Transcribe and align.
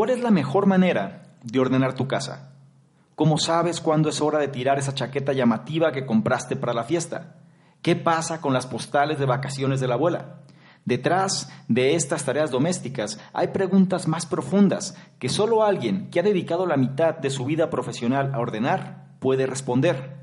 ¿Cuál 0.00 0.08
es 0.08 0.22
la 0.22 0.30
mejor 0.30 0.64
manera 0.64 1.24
de 1.42 1.60
ordenar 1.60 1.92
tu 1.92 2.08
casa? 2.08 2.54
¿Cómo 3.16 3.36
sabes 3.36 3.82
cuándo 3.82 4.08
es 4.08 4.22
hora 4.22 4.38
de 4.38 4.48
tirar 4.48 4.78
esa 4.78 4.94
chaqueta 4.94 5.34
llamativa 5.34 5.92
que 5.92 6.06
compraste 6.06 6.56
para 6.56 6.72
la 6.72 6.84
fiesta? 6.84 7.36
¿Qué 7.82 7.96
pasa 7.96 8.40
con 8.40 8.54
las 8.54 8.66
postales 8.66 9.18
de 9.18 9.26
vacaciones 9.26 9.78
de 9.78 9.88
la 9.88 9.96
abuela? 9.96 10.36
Detrás 10.86 11.52
de 11.68 11.96
estas 11.96 12.24
tareas 12.24 12.50
domésticas 12.50 13.20
hay 13.34 13.48
preguntas 13.48 14.08
más 14.08 14.24
profundas 14.24 14.96
que 15.18 15.28
solo 15.28 15.64
alguien 15.64 16.08
que 16.08 16.20
ha 16.20 16.22
dedicado 16.22 16.64
la 16.64 16.78
mitad 16.78 17.18
de 17.18 17.28
su 17.28 17.44
vida 17.44 17.68
profesional 17.68 18.32
a 18.32 18.38
ordenar 18.38 19.18
puede 19.18 19.44
responder. 19.44 20.19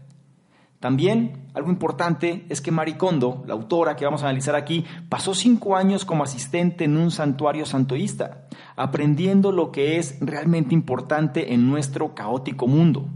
También 0.80 1.48
algo 1.55 1.71
importante 1.71 2.46
es 2.50 2.62
que 2.62 2.71
Maricondo, 2.71 3.43
la 3.48 3.54
autora 3.54 3.96
que 3.96 4.05
vamos 4.05 4.21
a 4.21 4.25
analizar 4.28 4.55
aquí, 4.55 4.86
pasó 5.10 5.34
cinco 5.34 5.75
años 5.75 6.05
como 6.05 6.23
asistente 6.23 6.84
en 6.84 6.98
un 6.98 7.10
santuario 7.10 7.66
santoísta, 7.66 8.48
aprendiendo 8.75 9.52
lo 9.52 9.71
que 9.71 9.98
es 9.98 10.20
realmente 10.21 10.75
importante 10.75 11.54
en 11.54 11.68
nuestro 11.68 12.14
caótico 12.14 12.68
mundo, 12.68 13.10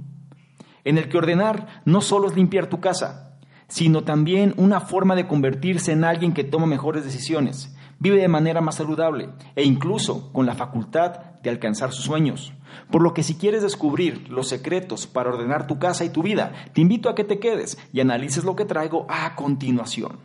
en 0.83 0.97
el 0.97 1.07
que 1.07 1.19
ordenar 1.19 1.67
no 1.85 2.01
solo 2.01 2.27
es 2.27 2.35
limpiar 2.35 2.65
tu 2.65 2.79
casa, 2.79 3.37
sino 3.67 4.03
también 4.03 4.55
una 4.57 4.79
forma 4.79 5.15
de 5.15 5.27
convertirse 5.27 5.91
en 5.91 6.03
alguien 6.03 6.33
que 6.33 6.43
toma 6.43 6.65
mejores 6.65 7.05
decisiones, 7.05 7.75
vive 8.01 8.19
de 8.19 8.27
manera 8.27 8.61
más 8.61 8.75
saludable 8.75 9.29
e 9.55 9.63
incluso 9.63 10.33
con 10.33 10.47
la 10.47 10.55
facultad 10.55 11.19
de 11.43 11.51
alcanzar 11.51 11.93
sus 11.93 12.05
sueños. 12.05 12.51
Por 12.89 13.03
lo 13.03 13.13
que 13.13 13.21
si 13.21 13.35
quieres 13.35 13.61
descubrir 13.61 14.27
los 14.29 14.49
secretos 14.49 15.05
para 15.05 15.29
ordenar 15.29 15.67
tu 15.67 15.77
casa 15.77 16.03
y 16.03 16.09
tu 16.09 16.23
vida, 16.23 16.51
te 16.73 16.81
invito 16.81 17.09
a 17.09 17.15
que 17.15 17.23
te 17.23 17.39
quedes 17.39 17.77
y 17.93 17.99
analices 17.99 18.43
lo 18.43 18.55
que 18.55 18.65
traigo 18.65 19.05
a 19.07 19.35
continuación. 19.35 20.17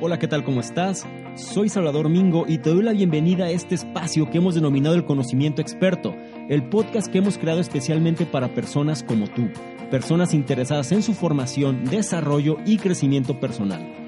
Hola, 0.00 0.18
¿qué 0.18 0.26
tal? 0.26 0.44
¿Cómo 0.44 0.60
estás? 0.60 1.06
Soy 1.36 1.68
Salvador 1.68 2.08
Mingo 2.08 2.44
y 2.48 2.58
te 2.58 2.70
doy 2.70 2.82
la 2.82 2.92
bienvenida 2.92 3.44
a 3.44 3.50
este 3.50 3.76
espacio 3.76 4.28
que 4.30 4.38
hemos 4.38 4.56
denominado 4.56 4.96
el 4.96 5.04
conocimiento 5.04 5.62
experto, 5.62 6.14
el 6.48 6.68
podcast 6.68 7.10
que 7.12 7.18
hemos 7.18 7.38
creado 7.38 7.60
especialmente 7.60 8.26
para 8.26 8.54
personas 8.54 9.04
como 9.04 9.28
tú, 9.28 9.48
personas 9.88 10.34
interesadas 10.34 10.90
en 10.90 11.02
su 11.02 11.14
formación, 11.14 11.84
desarrollo 11.84 12.58
y 12.66 12.78
crecimiento 12.78 13.38
personal 13.38 14.07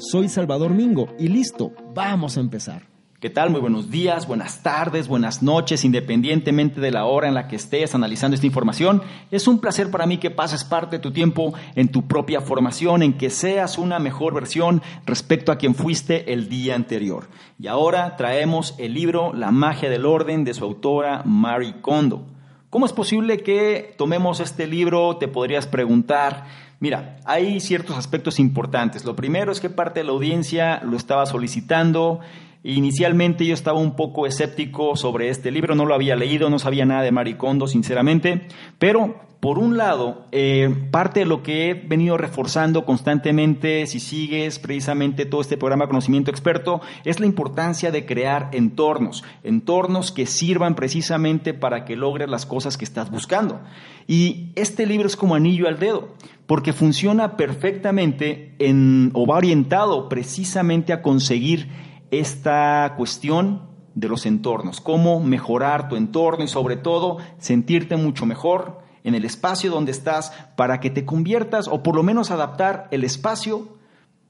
Soy 0.00 0.28
Salvador 0.28 0.74
Mingo 0.74 1.08
y 1.18 1.26
listo, 1.26 1.72
vamos 1.92 2.36
a 2.36 2.40
empezar. 2.40 2.82
¿Qué 3.18 3.30
tal? 3.30 3.50
Muy 3.50 3.60
buenos 3.60 3.90
días, 3.90 4.28
buenas 4.28 4.62
tardes, 4.62 5.08
buenas 5.08 5.42
noches, 5.42 5.84
independientemente 5.84 6.80
de 6.80 6.92
la 6.92 7.04
hora 7.04 7.26
en 7.26 7.34
la 7.34 7.48
que 7.48 7.56
estés 7.56 7.96
analizando 7.96 8.36
esta 8.36 8.46
información. 8.46 9.02
Es 9.32 9.48
un 9.48 9.58
placer 9.58 9.90
para 9.90 10.06
mí 10.06 10.18
que 10.18 10.30
pases 10.30 10.62
parte 10.62 10.96
de 10.96 11.02
tu 11.02 11.10
tiempo 11.10 11.52
en 11.74 11.88
tu 11.88 12.06
propia 12.06 12.40
formación, 12.40 13.02
en 13.02 13.18
que 13.18 13.28
seas 13.28 13.76
una 13.76 13.98
mejor 13.98 14.34
versión 14.34 14.82
respecto 15.04 15.50
a 15.50 15.58
quien 15.58 15.74
fuiste 15.74 16.32
el 16.32 16.48
día 16.48 16.76
anterior. 16.76 17.26
Y 17.58 17.66
ahora 17.66 18.14
traemos 18.16 18.76
el 18.78 18.94
libro 18.94 19.32
La 19.34 19.50
magia 19.50 19.90
del 19.90 20.06
orden 20.06 20.44
de 20.44 20.54
su 20.54 20.64
autora 20.64 21.24
Mary 21.24 21.74
Kondo. 21.80 22.24
¿Cómo 22.70 22.86
es 22.86 22.92
posible 22.92 23.38
que 23.38 23.94
tomemos 23.98 24.38
este 24.38 24.68
libro? 24.68 25.16
Te 25.16 25.26
podrías 25.26 25.66
preguntar. 25.66 26.67
Mira, 26.80 27.16
hay 27.24 27.58
ciertos 27.60 27.96
aspectos 27.96 28.38
importantes. 28.38 29.04
Lo 29.04 29.16
primero 29.16 29.50
es 29.50 29.60
que 29.60 29.68
parte 29.68 30.00
de 30.00 30.04
la 30.04 30.12
audiencia 30.12 30.80
lo 30.84 30.96
estaba 30.96 31.26
solicitando. 31.26 32.20
Inicialmente 32.64 33.46
yo 33.46 33.54
estaba 33.54 33.78
un 33.78 33.94
poco 33.94 34.26
escéptico 34.26 34.96
sobre 34.96 35.28
este 35.28 35.50
libro, 35.50 35.74
no 35.74 35.86
lo 35.86 35.94
había 35.94 36.16
leído, 36.16 36.50
no 36.50 36.58
sabía 36.58 36.84
nada 36.84 37.02
de 37.02 37.12
Maricondo, 37.12 37.68
sinceramente, 37.68 38.48
pero 38.78 39.28
por 39.40 39.60
un 39.60 39.76
lado, 39.76 40.26
eh, 40.32 40.68
parte 40.90 41.20
de 41.20 41.26
lo 41.26 41.44
que 41.44 41.70
he 41.70 41.74
venido 41.74 42.16
reforzando 42.16 42.84
constantemente, 42.84 43.86
si 43.86 44.00
sigues 44.00 44.58
precisamente 44.58 45.26
todo 45.26 45.40
este 45.40 45.56
programa 45.56 45.86
Conocimiento 45.86 46.32
Experto, 46.32 46.80
es 47.04 47.20
la 47.20 47.26
importancia 47.26 47.92
de 47.92 48.04
crear 48.04 48.48
entornos, 48.52 49.22
entornos 49.44 50.10
que 50.10 50.26
sirvan 50.26 50.74
precisamente 50.74 51.54
para 51.54 51.84
que 51.84 51.94
logres 51.94 52.28
las 52.28 52.46
cosas 52.46 52.76
que 52.76 52.84
estás 52.84 53.12
buscando. 53.12 53.60
Y 54.08 54.50
este 54.56 54.86
libro 54.86 55.06
es 55.06 55.14
como 55.14 55.36
anillo 55.36 55.68
al 55.68 55.78
dedo, 55.78 56.08
porque 56.48 56.72
funciona 56.72 57.36
perfectamente 57.36 58.56
en, 58.58 59.12
o 59.14 59.24
va 59.24 59.36
orientado 59.36 60.08
precisamente 60.08 60.92
a 60.92 61.00
conseguir 61.00 61.68
esta 62.10 62.94
cuestión 62.96 63.68
de 63.94 64.08
los 64.08 64.26
entornos, 64.26 64.80
cómo 64.80 65.20
mejorar 65.20 65.88
tu 65.88 65.96
entorno 65.96 66.44
y 66.44 66.48
sobre 66.48 66.76
todo 66.76 67.18
sentirte 67.38 67.96
mucho 67.96 68.26
mejor 68.26 68.80
en 69.02 69.14
el 69.14 69.24
espacio 69.24 69.70
donde 69.70 69.90
estás 69.90 70.32
para 70.56 70.80
que 70.80 70.90
te 70.90 71.04
conviertas 71.04 71.66
o 71.68 71.82
por 71.82 71.96
lo 71.96 72.02
menos 72.02 72.30
adaptar 72.30 72.86
el 72.90 73.04
espacio 73.04 73.76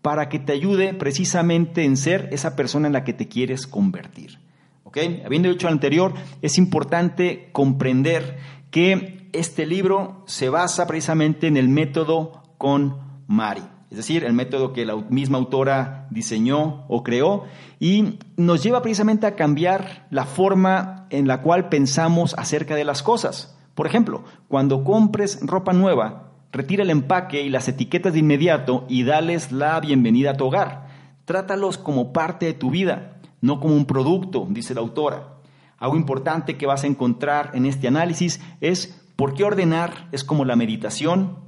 para 0.00 0.28
que 0.28 0.38
te 0.38 0.52
ayude 0.52 0.94
precisamente 0.94 1.84
en 1.84 1.96
ser 1.96 2.28
esa 2.32 2.56
persona 2.56 2.86
en 2.86 2.92
la 2.92 3.04
que 3.04 3.12
te 3.12 3.28
quieres 3.28 3.66
convertir. 3.66 4.38
¿Ok? 4.84 4.98
Habiendo 5.26 5.50
dicho 5.50 5.66
lo 5.66 5.72
anterior, 5.72 6.14
es 6.40 6.56
importante 6.56 7.50
comprender 7.52 8.38
que 8.70 9.28
este 9.32 9.66
libro 9.66 10.22
se 10.26 10.48
basa 10.48 10.86
precisamente 10.86 11.46
en 11.46 11.58
el 11.58 11.68
método 11.68 12.42
con 12.56 12.96
Mari 13.26 13.62
es 13.90 13.96
decir, 13.96 14.24
el 14.24 14.34
método 14.34 14.72
que 14.72 14.84
la 14.84 14.96
misma 14.96 15.38
autora 15.38 16.06
diseñó 16.10 16.84
o 16.88 17.02
creó, 17.02 17.44
y 17.80 18.18
nos 18.36 18.62
lleva 18.62 18.82
precisamente 18.82 19.26
a 19.26 19.34
cambiar 19.34 20.06
la 20.10 20.24
forma 20.24 21.06
en 21.10 21.26
la 21.26 21.40
cual 21.40 21.68
pensamos 21.68 22.34
acerca 22.36 22.74
de 22.74 22.84
las 22.84 23.02
cosas. 23.02 23.56
Por 23.74 23.86
ejemplo, 23.86 24.24
cuando 24.48 24.84
compres 24.84 25.38
ropa 25.42 25.72
nueva, 25.72 26.32
retira 26.52 26.82
el 26.82 26.90
empaque 26.90 27.42
y 27.42 27.48
las 27.48 27.68
etiquetas 27.68 28.12
de 28.12 28.18
inmediato 28.18 28.84
y 28.88 29.04
dales 29.04 29.52
la 29.52 29.78
bienvenida 29.80 30.32
a 30.32 30.36
tu 30.36 30.46
hogar. 30.46 30.88
Trátalos 31.24 31.78
como 31.78 32.12
parte 32.12 32.46
de 32.46 32.54
tu 32.54 32.70
vida, 32.70 33.18
no 33.40 33.60
como 33.60 33.74
un 33.74 33.86
producto, 33.86 34.46
dice 34.50 34.74
la 34.74 34.80
autora. 34.80 35.34
Algo 35.78 35.96
importante 35.96 36.56
que 36.56 36.66
vas 36.66 36.84
a 36.84 36.88
encontrar 36.88 37.52
en 37.54 37.64
este 37.64 37.88
análisis 37.88 38.40
es 38.60 39.00
por 39.16 39.34
qué 39.34 39.44
ordenar 39.44 40.08
es 40.12 40.24
como 40.24 40.44
la 40.44 40.56
meditación, 40.56 41.47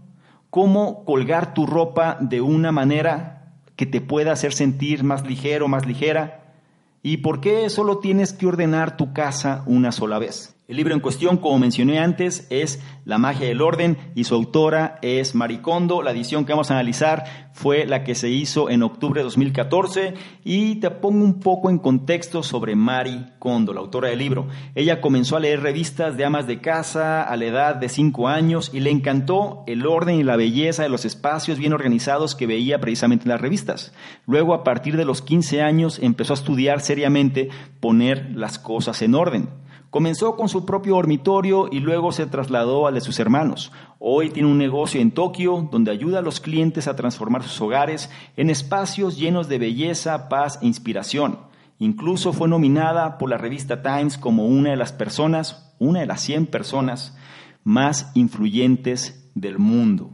cómo 0.51 1.05
colgar 1.05 1.55
tu 1.55 1.67
ropa 1.67 2.19
de 2.21 2.41
una 2.41 2.73
manera 2.73 3.55
que 3.77 3.87
te 3.87 4.01
pueda 4.01 4.33
hacer 4.33 4.53
sentir 4.53 5.05
más 5.05 5.27
ligero, 5.27 5.69
más 5.69 5.87
ligera, 5.87 6.55
y 7.03 7.19
por 7.19 7.41
qué 7.41 7.71
solo 7.71 7.99
tienes 7.99 8.33
que 8.33 8.47
ordenar 8.47 8.97
tu 8.97 9.13
casa 9.15 9.63
una 9.67 9.91
sola 9.91 10.19
vez. 10.19 10.55
El 10.71 10.77
libro 10.77 10.95
en 10.95 11.01
cuestión, 11.01 11.39
como 11.39 11.59
mencioné 11.59 11.99
antes, 11.99 12.47
es 12.49 12.81
La 13.05 13.19
magia 13.19 13.49
del 13.49 13.61
orden 13.61 13.99
y 14.15 14.23
su 14.23 14.37
autora 14.37 15.01
es 15.03 15.35
Maricondo. 15.35 16.01
La 16.01 16.13
edición 16.13 16.45
que 16.45 16.53
vamos 16.53 16.71
a 16.71 16.75
analizar 16.75 17.51
fue 17.55 17.87
la 17.87 18.05
que 18.05 18.15
se 18.15 18.29
hizo 18.29 18.71
en 18.71 18.85
octubre 18.85 19.19
de 19.19 19.25
2014 19.25 20.15
y 20.45 20.77
te 20.77 20.93
pongo 20.93 21.25
un 21.25 21.41
poco 21.41 21.71
en 21.71 21.79
contexto 21.81 22.45
sobre 22.45 22.77
Mari 22.77 23.27
Kondo, 23.41 23.75
la 23.75 23.81
autora 23.81 24.11
del 24.11 24.21
libro. 24.21 24.47
Ella 24.77 25.01
comenzó 25.01 25.37
a 25.37 25.41
leer 25.41 25.61
revistas 25.61 26.17
de 26.17 26.25
amas 26.25 26.47
de 26.47 26.61
casa 26.61 27.25
a 27.25 27.37
la 27.37 27.47
edad 27.47 27.75
de 27.75 27.89
5 27.89 28.29
años 28.29 28.71
y 28.73 28.79
le 28.79 28.91
encantó 28.91 29.65
el 29.67 29.85
orden 29.89 30.21
y 30.21 30.23
la 30.23 30.37
belleza 30.37 30.85
de 30.85 30.89
los 30.89 31.05
espacios 31.05 31.59
bien 31.59 31.73
organizados 31.73 32.37
que 32.37 32.47
veía 32.47 32.79
precisamente 32.79 33.25
en 33.25 33.31
las 33.31 33.41
revistas. 33.41 33.93
Luego, 34.25 34.55
a 34.55 34.63
partir 34.63 34.97
de 34.97 35.05
los 35.05 35.21
15 35.21 35.63
años, 35.63 35.99
empezó 36.01 36.33
a 36.33 36.37
estudiar 36.37 36.81
seriamente 36.81 37.49
poner 37.81 38.31
las 38.37 38.61
cosas 38.61 39.03
en 39.03 39.17
orden. 39.17 39.49
Comenzó 39.91 40.37
con 40.37 40.49
su 40.49 40.65
propio 40.65 40.95
dormitorio 40.95 41.69
y 41.69 41.81
luego 41.81 42.13
se 42.13 42.27
trasladó 42.27 42.87
al 42.87 42.95
de 42.95 43.01
sus 43.01 43.19
hermanos. 43.19 43.73
Hoy 43.99 44.31
tiene 44.31 44.49
un 44.49 44.57
negocio 44.57 45.01
en 45.01 45.11
Tokio 45.11 45.69
donde 45.73 45.91
ayuda 45.91 46.21
a 46.21 46.23
los 46.23 46.39
clientes 46.39 46.87
a 46.87 46.95
transformar 46.95 47.43
sus 47.43 47.61
hogares 47.61 48.09
en 48.37 48.51
espacios 48.51 49.19
llenos 49.19 49.49
de 49.49 49.59
belleza, 49.59 50.29
paz 50.29 50.61
e 50.63 50.67
inspiración. 50.67 51.41
Incluso 51.81 52.33
fue 52.33 52.49
nominada 52.49 53.19
por 53.19 53.31
la 53.31 53.37
revista 53.37 53.83
Times 53.83 54.17
como 54.17 54.47
una 54.47 54.71
de 54.71 54.77
las 54.77 54.93
personas, 54.93 55.75
una 55.81 56.01
de 56.01 56.07
las 56.07 56.21
100 56.21 56.47
personas 56.47 57.19
más 57.65 58.13
influyentes 58.15 59.29
del 59.35 59.59
mundo. 59.59 60.13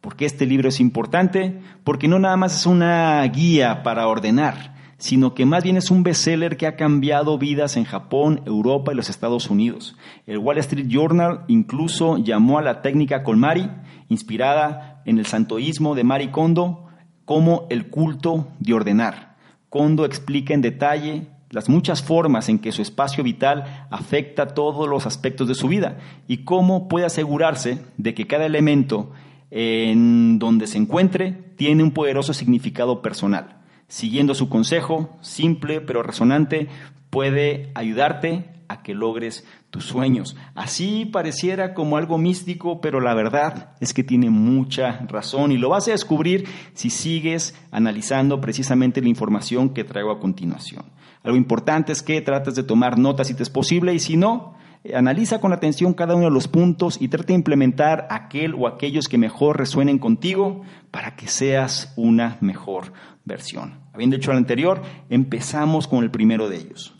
¿Por 0.00 0.14
qué 0.14 0.26
este 0.26 0.46
libro 0.46 0.68
es 0.68 0.78
importante? 0.78 1.60
Porque 1.82 2.06
no 2.06 2.20
nada 2.20 2.36
más 2.36 2.60
es 2.60 2.66
una 2.66 3.24
guía 3.24 3.82
para 3.82 4.06
ordenar, 4.06 4.75
sino 4.98 5.34
que 5.34 5.46
más 5.46 5.62
bien 5.62 5.76
es 5.76 5.90
un 5.90 6.02
bestseller 6.02 6.56
que 6.56 6.66
ha 6.66 6.76
cambiado 6.76 7.38
vidas 7.38 7.76
en 7.76 7.84
Japón, 7.84 8.42
Europa 8.46 8.92
y 8.92 8.96
los 8.96 9.10
Estados 9.10 9.50
Unidos. 9.50 9.96
El 10.26 10.38
Wall 10.38 10.58
Street 10.58 10.86
Journal 10.88 11.44
incluso 11.48 12.18
llamó 12.18 12.58
a 12.58 12.62
la 12.62 12.82
técnica 12.82 13.22
Colmari, 13.22 13.68
inspirada 14.08 15.02
en 15.04 15.18
el 15.18 15.26
santoísmo 15.26 15.94
de 15.94 16.04
Mari 16.04 16.28
Kondo, 16.28 16.86
como 17.24 17.66
el 17.70 17.88
culto 17.88 18.48
de 18.58 18.72
ordenar. 18.72 19.36
Kondo 19.68 20.04
explica 20.04 20.54
en 20.54 20.62
detalle 20.62 21.26
las 21.50 21.68
muchas 21.68 22.02
formas 22.02 22.48
en 22.48 22.58
que 22.58 22.72
su 22.72 22.82
espacio 22.82 23.22
vital 23.22 23.86
afecta 23.90 24.48
todos 24.48 24.88
los 24.88 25.06
aspectos 25.06 25.46
de 25.48 25.54
su 25.54 25.68
vida 25.68 25.98
y 26.26 26.38
cómo 26.38 26.88
puede 26.88 27.06
asegurarse 27.06 27.78
de 27.96 28.14
que 28.14 28.26
cada 28.26 28.46
elemento 28.46 29.12
en 29.50 30.38
donde 30.38 30.66
se 30.66 30.78
encuentre 30.78 31.32
tiene 31.56 31.82
un 31.82 31.92
poderoso 31.92 32.34
significado 32.34 33.00
personal. 33.00 33.55
Siguiendo 33.88 34.34
su 34.34 34.48
consejo, 34.48 35.16
simple 35.20 35.80
pero 35.80 36.02
resonante, 36.02 36.68
puede 37.10 37.70
ayudarte 37.74 38.56
a 38.68 38.82
que 38.82 38.94
logres 38.94 39.44
tus 39.70 39.84
sueños. 39.84 40.36
Así 40.54 41.04
pareciera 41.04 41.74
como 41.74 41.96
algo 41.96 42.18
místico, 42.18 42.80
pero 42.80 43.00
la 43.00 43.14
verdad 43.14 43.74
es 43.80 43.94
que 43.94 44.04
tiene 44.04 44.30
mucha 44.30 45.06
razón 45.08 45.52
y 45.52 45.56
lo 45.56 45.68
vas 45.68 45.86
a 45.88 45.92
descubrir 45.92 46.48
si 46.74 46.90
sigues 46.90 47.54
analizando 47.70 48.40
precisamente 48.40 49.00
la 49.00 49.08
información 49.08 49.70
que 49.70 49.84
traigo 49.84 50.10
a 50.10 50.20
continuación. 50.20 50.84
Algo 51.22 51.36
importante 51.36 51.92
es 51.92 52.02
que 52.02 52.20
trates 52.20 52.54
de 52.54 52.62
tomar 52.62 52.98
notas 52.98 53.28
si 53.28 53.34
te 53.34 53.42
es 53.42 53.50
posible 53.50 53.94
y 53.94 54.00
si 54.00 54.16
no, 54.16 54.55
analiza 54.94 55.40
con 55.40 55.52
atención 55.52 55.94
cada 55.94 56.14
uno 56.14 56.26
de 56.26 56.30
los 56.30 56.48
puntos 56.48 56.98
y 57.00 57.08
trata 57.08 57.28
de 57.28 57.34
implementar 57.34 58.06
aquel 58.10 58.54
o 58.54 58.66
aquellos 58.66 59.08
que 59.08 59.18
mejor 59.18 59.58
resuenen 59.58 59.98
contigo 59.98 60.62
para 60.90 61.16
que 61.16 61.28
seas 61.28 61.92
una 61.96 62.38
mejor 62.40 62.92
versión. 63.24 63.80
Habiendo 63.92 64.16
hecho 64.16 64.32
lo 64.32 64.38
anterior, 64.38 64.82
empezamos 65.10 65.88
con 65.88 66.04
el 66.04 66.10
primero 66.10 66.48
de 66.48 66.56
ellos, 66.56 66.94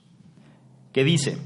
que 0.93 1.05
dice, 1.05 1.39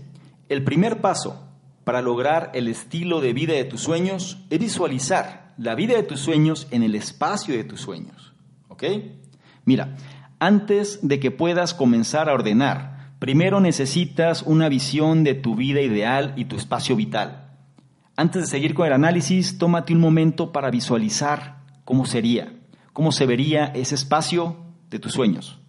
el 0.48 0.64
primer 0.64 1.00
paso 1.00 1.48
para 1.84 2.02
lograr 2.02 2.50
el 2.54 2.69
estilo 2.69 3.20
de 3.20 3.32
vida 3.32 3.54
de 3.54 3.64
tus 3.64 3.81
sueños 3.81 4.44
es 4.50 4.58
visualizar 4.58 5.54
la 5.58 5.75
vida 5.75 5.94
de 5.94 6.02
tus 6.02 6.20
sueños 6.20 6.69
en 6.70 6.82
el 6.82 6.94
espacio 6.94 7.54
de 7.54 7.64
tus 7.64 7.81
sueños. 7.81 8.32
¿Ok? 8.69 8.84
Mira, 9.64 9.96
antes 10.38 11.00
de 11.02 11.20
que 11.20 11.31
puedas 11.31 11.75
comenzar 11.75 12.28
a 12.28 12.32
ordenar, 12.32 13.00
primero 13.20 13.61
necesitas 13.61 14.43
una 14.43 14.69
visión 14.69 15.22
de 15.22 15.34
tu 15.34 15.55
vida 15.55 15.81
ideal 15.81 16.32
y 16.37 16.46
tu 16.46 16.56
espacio 16.56 16.96
vital. 16.96 17.52
Antes 18.17 18.43
de 18.43 18.49
seguir 18.49 18.75
con 18.75 18.88
el 18.88 18.93
análisis, 18.93 19.58
tómate 19.58 19.93
un 19.93 20.00
momento 20.00 20.50
para 20.50 20.70
visualizar 20.70 21.61
cómo 21.84 22.05
sería, 22.05 22.52
cómo 22.93 23.12
se 23.12 23.26
vería 23.26 23.67
ese 23.67 23.94
espacio 23.94 24.56
de 24.90 24.99
tus 24.99 25.12
sueños. 25.12 25.61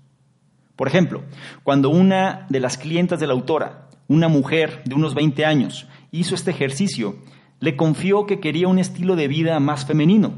Por 0.76 0.88
ejemplo, 0.88 1.24
cuando 1.62 1.90
una 1.90 2.48
de 2.50 2.60
las 2.60 2.80
clientas 2.80 3.20
de 3.20 3.28
la 3.28 3.34
autora 3.34 3.90
una 4.12 4.28
mujer 4.28 4.82
de 4.84 4.94
unos 4.96 5.16
20 5.16 5.46
años 5.46 5.88
hizo 6.12 6.36
este 6.36 6.52
ejercicio, 6.52 7.16
le 7.62 7.78
confió 7.78 8.26
que 8.26 8.42
quería 8.42 8.68
un 8.68 8.78
estilo 8.78 9.16
de 9.16 9.30
vida 9.30 9.58
más 9.62 9.86
femenino. 9.86 10.34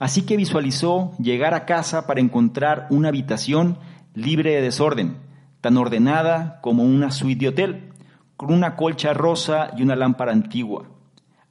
Así 0.00 0.22
que 0.22 0.36
visualizó 0.36 1.12
llegar 1.20 1.54
a 1.54 1.64
casa 1.64 2.08
para 2.08 2.20
encontrar 2.20 2.88
una 2.90 3.10
habitación 3.10 3.78
libre 4.14 4.50
de 4.56 4.62
desorden, 4.62 5.18
tan 5.64 5.78
ordenada 5.78 6.58
como 6.60 6.82
una 6.82 7.10
suite 7.10 7.40
de 7.40 7.48
hotel, 7.48 7.92
con 8.36 8.52
una 8.52 8.76
colcha 8.76 9.14
rosa 9.14 9.70
y 9.74 9.82
una 9.82 9.96
lámpara 9.96 10.30
antigua. 10.30 10.90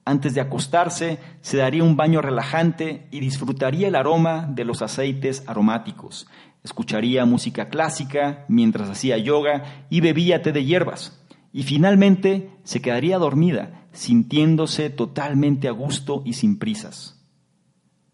Antes 0.05 0.35
de 0.35 0.41
acostarse, 0.41 1.17
se 1.41 1.57
daría 1.57 1.83
un 1.83 1.95
baño 1.95 2.21
relajante 2.21 3.07
y 3.09 3.21
disfrutaría 3.21 3.87
el 3.87 3.95
aroma 3.95 4.47
de 4.47 4.65
los 4.65 4.83
aceites 4.83 5.43
aromáticos. 5.47 6.27
Escucharía 6.63 7.25
música 7.25 7.69
clásica 7.69 8.45
mientras 8.47 8.87
hacía 8.87 9.17
yoga 9.17 9.87
y 9.89 10.01
bebía 10.01 10.43
té 10.43 10.51
de 10.51 10.63
hierbas 10.63 11.19
y 11.51 11.63
finalmente 11.63 12.51
se 12.63 12.83
quedaría 12.83 13.17
dormida, 13.17 13.87
sintiéndose 13.93 14.91
totalmente 14.91 15.67
a 15.67 15.71
gusto 15.71 16.21
y 16.23 16.33
sin 16.33 16.59
prisas. 16.59 17.19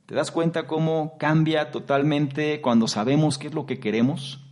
¿Te 0.05 0.15
das 0.15 0.31
cuenta 0.31 0.65
cómo 0.65 1.17
cambia 1.17 1.71
totalmente 1.71 2.61
cuando 2.61 2.87
sabemos 2.87 3.37
qué 3.37 3.47
es 3.47 3.53
lo 3.53 3.65
que 3.65 3.81
queremos? 3.81 4.45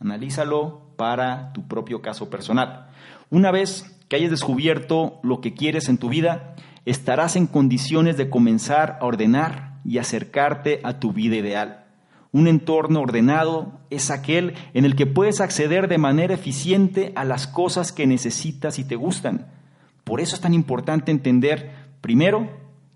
Analízalo 0.00 0.82
para 0.96 1.52
tu 1.52 1.66
propio 1.66 2.02
caso 2.02 2.30
personal. 2.30 2.88
Una 3.30 3.50
vez 3.50 3.96
que 4.08 4.16
hayas 4.16 4.30
descubierto 4.30 5.20
lo 5.22 5.40
que 5.40 5.54
quieres 5.54 5.88
en 5.88 5.98
tu 5.98 6.08
vida, 6.08 6.54
estarás 6.86 7.36
en 7.36 7.46
condiciones 7.46 8.16
de 8.16 8.30
comenzar 8.30 8.98
a 9.00 9.04
ordenar 9.04 9.78
y 9.84 9.98
acercarte 9.98 10.80
a 10.84 10.98
tu 10.98 11.12
vida 11.12 11.36
ideal. 11.36 11.84
Un 12.30 12.46
entorno 12.46 13.00
ordenado 13.00 13.80
es 13.90 14.10
aquel 14.10 14.54
en 14.74 14.84
el 14.84 14.96
que 14.96 15.06
puedes 15.06 15.40
acceder 15.40 15.88
de 15.88 15.98
manera 15.98 16.34
eficiente 16.34 17.12
a 17.16 17.24
las 17.24 17.46
cosas 17.46 17.92
que 17.92 18.06
necesitas 18.06 18.78
y 18.78 18.84
te 18.84 18.96
gustan. 18.96 19.46
Por 20.04 20.20
eso 20.20 20.34
es 20.34 20.40
tan 20.40 20.54
importante 20.54 21.10
entender, 21.10 21.70
primero, 22.00 22.50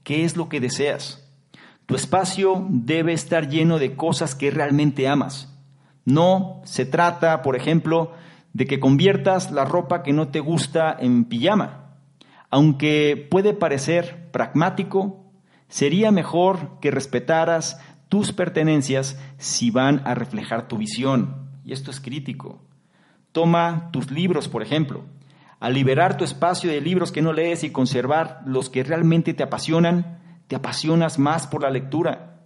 qué 0.04 0.24
es 0.24 0.36
lo 0.36 0.48
que 0.48 0.60
deseas. 0.60 1.22
Tu 1.86 1.94
espacio 1.94 2.66
debe 2.68 3.12
estar 3.12 3.48
lleno 3.48 3.78
de 3.78 3.96
cosas 3.96 4.34
que 4.34 4.50
realmente 4.50 5.08
amas. 5.08 5.51
No 6.04 6.62
se 6.64 6.84
trata, 6.84 7.42
por 7.42 7.56
ejemplo, 7.56 8.12
de 8.52 8.66
que 8.66 8.80
conviertas 8.80 9.50
la 9.50 9.64
ropa 9.64 10.02
que 10.02 10.12
no 10.12 10.28
te 10.28 10.40
gusta 10.40 10.96
en 10.98 11.24
pijama. 11.24 11.96
Aunque 12.50 13.28
puede 13.30 13.54
parecer 13.54 14.30
pragmático, 14.30 15.32
sería 15.68 16.10
mejor 16.10 16.80
que 16.80 16.90
respetaras 16.90 17.80
tus 18.08 18.32
pertenencias 18.32 19.18
si 19.38 19.70
van 19.70 20.02
a 20.04 20.14
reflejar 20.14 20.68
tu 20.68 20.76
visión. 20.76 21.48
Y 21.64 21.72
esto 21.72 21.90
es 21.90 22.00
crítico. 22.00 22.60
Toma 23.32 23.88
tus 23.90 24.10
libros, 24.10 24.48
por 24.48 24.62
ejemplo. 24.62 25.04
Al 25.60 25.74
liberar 25.74 26.16
tu 26.16 26.24
espacio 26.24 26.70
de 26.70 26.80
libros 26.80 27.12
que 27.12 27.22
no 27.22 27.32
lees 27.32 27.64
y 27.64 27.70
conservar 27.70 28.42
los 28.44 28.68
que 28.68 28.82
realmente 28.82 29.32
te 29.32 29.44
apasionan, 29.44 30.18
te 30.48 30.56
apasionas 30.56 31.18
más 31.18 31.46
por 31.46 31.62
la 31.62 31.70
lectura. 31.70 32.40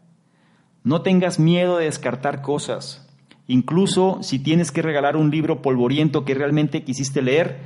No 0.84 1.02
tengas 1.02 1.40
miedo 1.40 1.78
de 1.78 1.86
descartar 1.86 2.42
cosas. 2.42 3.05
Incluso 3.48 4.18
si 4.22 4.38
tienes 4.38 4.72
que 4.72 4.82
regalar 4.82 5.16
un 5.16 5.30
libro 5.30 5.62
polvoriento 5.62 6.24
que 6.24 6.34
realmente 6.34 6.82
quisiste 6.82 7.22
leer, 7.22 7.60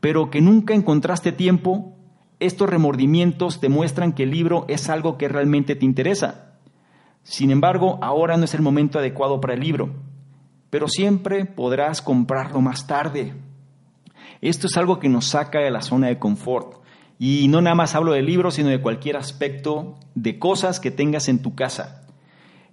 pero 0.00 0.30
que 0.30 0.40
nunca 0.40 0.74
encontraste 0.74 1.32
tiempo, 1.32 1.96
estos 2.38 2.68
remordimientos 2.68 3.60
te 3.60 3.70
muestran 3.70 4.12
que 4.12 4.24
el 4.24 4.30
libro 4.30 4.66
es 4.68 4.90
algo 4.90 5.16
que 5.16 5.28
realmente 5.28 5.74
te 5.74 5.86
interesa. 5.86 6.58
Sin 7.22 7.50
embargo, 7.50 7.98
ahora 8.02 8.36
no 8.36 8.44
es 8.44 8.54
el 8.54 8.62
momento 8.62 8.98
adecuado 8.98 9.40
para 9.40 9.54
el 9.54 9.60
libro, 9.60 9.90
pero 10.70 10.86
siempre 10.86 11.46
podrás 11.46 12.02
comprarlo 12.02 12.60
más 12.60 12.86
tarde. 12.86 13.34
Esto 14.42 14.66
es 14.66 14.76
algo 14.76 14.98
que 14.98 15.08
nos 15.08 15.26
saca 15.26 15.60
de 15.60 15.70
la 15.70 15.80
zona 15.80 16.08
de 16.08 16.18
confort. 16.18 16.84
Y 17.18 17.48
no 17.48 17.62
nada 17.62 17.74
más 17.74 17.94
hablo 17.94 18.12
de 18.12 18.22
libros, 18.22 18.54
sino 18.54 18.68
de 18.68 18.82
cualquier 18.82 19.16
aspecto 19.16 19.98
de 20.14 20.38
cosas 20.38 20.78
que 20.78 20.90
tengas 20.90 21.28
en 21.28 21.40
tu 21.40 21.54
casa. 21.54 22.05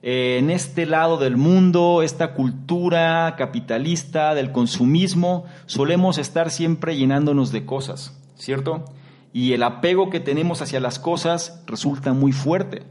En 0.05 0.49
este 0.49 0.85
lado 0.85 1.15
del 1.15 1.37
mundo, 1.37 2.01
esta 2.01 2.33
cultura 2.33 3.35
capitalista 3.37 4.35
del 4.35 4.51
consumismo, 4.51 5.45
solemos 5.65 6.17
estar 6.17 6.51
siempre 6.51 6.97
llenándonos 6.97 7.53
de 7.53 7.65
cosas, 7.65 8.21
¿cierto? 8.35 8.83
Y 9.31 9.53
el 9.53 9.63
apego 9.63 10.09
que 10.09 10.19
tenemos 10.19 10.61
hacia 10.61 10.81
las 10.81 10.99
cosas 10.99 11.63
resulta 11.67 12.11
muy 12.11 12.33
fuerte. 12.33 12.83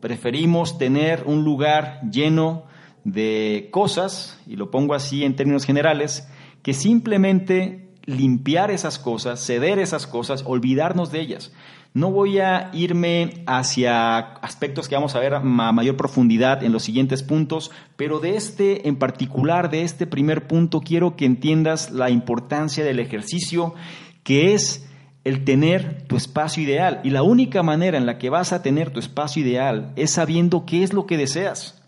Preferimos 0.00 0.76
tener 0.76 1.22
un 1.24 1.44
lugar 1.44 2.02
lleno 2.10 2.64
de 3.04 3.70
cosas, 3.72 4.38
y 4.46 4.56
lo 4.56 4.70
pongo 4.70 4.92
así 4.92 5.24
en 5.24 5.36
términos 5.36 5.64
generales, 5.64 6.28
que 6.62 6.74
simplemente 6.74 7.88
limpiar 8.04 8.70
esas 8.70 8.98
cosas, 8.98 9.40
ceder 9.40 9.78
esas 9.78 10.06
cosas, 10.06 10.44
olvidarnos 10.46 11.10
de 11.10 11.22
ellas. 11.22 11.52
No 11.92 12.12
voy 12.12 12.38
a 12.38 12.70
irme 12.72 13.42
hacia 13.46 14.18
aspectos 14.18 14.88
que 14.88 14.94
vamos 14.94 15.16
a 15.16 15.18
ver 15.18 15.34
a 15.34 15.40
mayor 15.40 15.96
profundidad 15.96 16.62
en 16.62 16.70
los 16.70 16.84
siguientes 16.84 17.24
puntos, 17.24 17.72
pero 17.96 18.20
de 18.20 18.36
este 18.36 18.86
en 18.86 18.94
particular, 18.94 19.70
de 19.70 19.82
este 19.82 20.06
primer 20.06 20.46
punto, 20.46 20.82
quiero 20.82 21.16
que 21.16 21.24
entiendas 21.24 21.90
la 21.90 22.08
importancia 22.08 22.84
del 22.84 23.00
ejercicio, 23.00 23.74
que 24.22 24.54
es 24.54 24.88
el 25.24 25.44
tener 25.44 26.04
tu 26.06 26.16
espacio 26.16 26.62
ideal. 26.62 27.00
Y 27.02 27.10
la 27.10 27.24
única 27.24 27.64
manera 27.64 27.98
en 27.98 28.06
la 28.06 28.18
que 28.18 28.30
vas 28.30 28.52
a 28.52 28.62
tener 28.62 28.90
tu 28.90 29.00
espacio 29.00 29.42
ideal 29.42 29.92
es 29.96 30.12
sabiendo 30.12 30.66
qué 30.66 30.84
es 30.84 30.92
lo 30.92 31.06
que 31.06 31.16
deseas. 31.16 31.82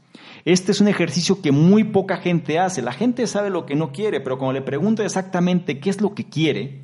Este 0.44 0.72
es 0.72 0.80
un 0.80 0.88
ejercicio 0.88 1.40
que 1.40 1.52
muy 1.52 1.84
poca 1.84 2.16
gente 2.16 2.58
hace. 2.58 2.82
La 2.82 2.92
gente 2.92 3.24
sabe 3.28 3.50
lo 3.50 3.66
que 3.66 3.76
no 3.76 3.92
quiere, 3.92 4.20
pero 4.20 4.36
cuando 4.36 4.54
le 4.54 4.62
pregunto 4.62 5.04
exactamente 5.04 5.78
qué 5.78 5.90
es 5.90 6.00
lo 6.00 6.14
que 6.14 6.28
quiere, 6.28 6.81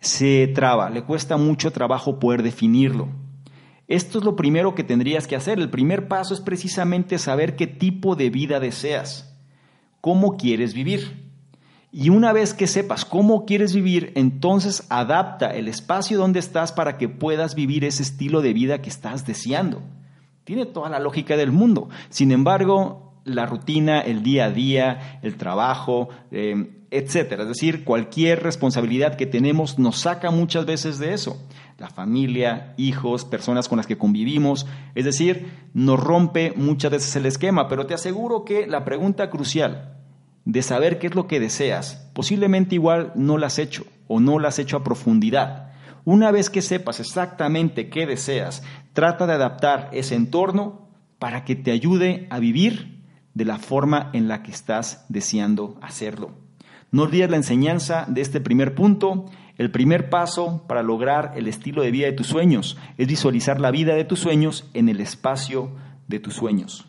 se 0.00 0.46
traba, 0.48 0.90
le 0.90 1.02
cuesta 1.02 1.36
mucho 1.36 1.70
trabajo 1.72 2.18
poder 2.18 2.42
definirlo. 2.42 3.08
Esto 3.86 4.18
es 4.18 4.24
lo 4.24 4.34
primero 4.36 4.74
que 4.74 4.84
tendrías 4.84 5.26
que 5.26 5.36
hacer. 5.36 5.58
El 5.58 5.70
primer 5.70 6.08
paso 6.08 6.34
es 6.34 6.40
precisamente 6.40 7.18
saber 7.18 7.56
qué 7.56 7.66
tipo 7.66 8.16
de 8.16 8.30
vida 8.30 8.60
deseas, 8.60 9.36
cómo 10.00 10.36
quieres 10.36 10.74
vivir. 10.74 11.24
Y 11.92 12.08
una 12.08 12.32
vez 12.32 12.54
que 12.54 12.66
sepas 12.66 13.04
cómo 13.04 13.44
quieres 13.44 13.72
vivir, 13.74 14.12
entonces 14.16 14.84
adapta 14.88 15.54
el 15.54 15.68
espacio 15.68 16.18
donde 16.18 16.40
estás 16.40 16.72
para 16.72 16.98
que 16.98 17.08
puedas 17.08 17.54
vivir 17.54 17.84
ese 17.84 18.02
estilo 18.02 18.42
de 18.42 18.52
vida 18.52 18.82
que 18.82 18.88
estás 18.88 19.26
deseando. 19.26 19.82
Tiene 20.42 20.66
toda 20.66 20.88
la 20.88 20.98
lógica 20.98 21.36
del 21.36 21.52
mundo. 21.52 21.88
Sin 22.08 22.32
embargo, 22.32 23.13
la 23.24 23.46
rutina, 23.46 24.00
el 24.00 24.22
día 24.22 24.46
a 24.46 24.50
día, 24.50 25.18
el 25.22 25.36
trabajo, 25.36 26.08
eh, 26.30 26.70
etcétera, 26.90 27.42
es 27.42 27.48
decir, 27.48 27.82
cualquier 27.82 28.42
responsabilidad 28.42 29.16
que 29.16 29.26
tenemos 29.26 29.78
nos 29.78 29.98
saca 29.98 30.30
muchas 30.30 30.64
veces 30.64 30.98
de 30.98 31.12
eso. 31.14 31.42
La 31.78 31.88
familia, 31.88 32.72
hijos, 32.76 33.24
personas 33.24 33.68
con 33.68 33.78
las 33.78 33.88
que 33.88 33.98
convivimos, 33.98 34.66
es 34.94 35.04
decir, 35.04 35.50
nos 35.72 35.98
rompe 35.98 36.52
muchas 36.54 36.92
veces 36.92 37.16
el 37.16 37.26
esquema, 37.26 37.66
pero 37.66 37.86
te 37.86 37.94
aseguro 37.94 38.44
que 38.44 38.68
la 38.68 38.84
pregunta 38.84 39.28
crucial 39.28 39.96
de 40.44 40.62
saber 40.62 40.98
qué 40.98 41.08
es 41.08 41.16
lo 41.16 41.26
que 41.26 41.40
deseas, 41.40 42.08
posiblemente 42.14 42.76
igual 42.76 43.12
no 43.16 43.38
lo 43.38 43.46
has 43.46 43.58
hecho 43.58 43.84
o 44.06 44.20
no 44.20 44.38
lo 44.38 44.46
has 44.46 44.60
hecho 44.60 44.76
a 44.76 44.84
profundidad. 44.84 45.72
Una 46.04 46.30
vez 46.30 46.50
que 46.50 46.62
sepas 46.62 47.00
exactamente 47.00 47.88
qué 47.88 48.06
deseas, 48.06 48.62
trata 48.92 49.26
de 49.26 49.32
adaptar 49.32 49.88
ese 49.92 50.14
entorno 50.14 50.90
para 51.18 51.44
que 51.44 51.56
te 51.56 51.72
ayude 51.72 52.28
a 52.30 52.38
vivir 52.38 52.93
de 53.34 53.44
la 53.44 53.58
forma 53.58 54.10
en 54.12 54.28
la 54.28 54.42
que 54.42 54.50
estás 54.50 55.04
deseando 55.08 55.76
hacerlo. 55.82 56.30
No 56.90 57.02
olvides 57.02 57.28
la 57.28 57.36
enseñanza 57.36 58.06
de 58.08 58.20
este 58.20 58.40
primer 58.40 58.74
punto. 58.74 59.26
El 59.58 59.70
primer 59.70 60.10
paso 60.10 60.64
para 60.68 60.82
lograr 60.82 61.32
el 61.36 61.48
estilo 61.48 61.82
de 61.82 61.90
vida 61.90 62.06
de 62.06 62.12
tus 62.12 62.28
sueños 62.28 62.78
es 62.96 63.08
visualizar 63.08 63.60
la 63.60 63.72
vida 63.72 63.94
de 63.94 64.04
tus 64.04 64.20
sueños 64.20 64.70
en 64.74 64.88
el 64.88 65.00
espacio 65.00 65.72
de 66.06 66.20
tus 66.20 66.34
sueños. 66.34 66.86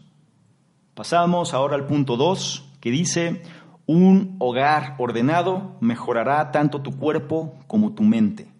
Pasamos 0.93 1.53
ahora 1.53 1.75
al 1.75 1.87
punto 1.87 2.17
2, 2.17 2.73
que 2.79 2.91
dice, 2.91 3.41
un 3.87 4.35
hogar 4.39 4.95
ordenado 4.97 5.75
mejorará 5.79 6.51
tanto 6.51 6.81
tu 6.81 6.97
cuerpo 6.97 7.55
como 7.67 7.93
tu 7.93 8.03
mente. 8.03 8.51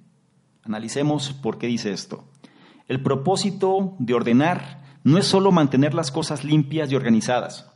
Analicemos 0.64 1.32
por 1.32 1.58
qué 1.58 1.68
dice 1.68 1.92
esto. 1.92 2.26
El 2.88 3.02
propósito 3.02 3.96
de 4.00 4.14
ordenar 4.16 4.84
no 5.04 5.20
es 5.20 5.28
solo 5.28 5.52
mantener 5.52 5.94
las 5.94 6.12
cosas 6.12 6.44
limpias 6.44 6.92
y 6.92 6.96
organizadas. 6.96 7.72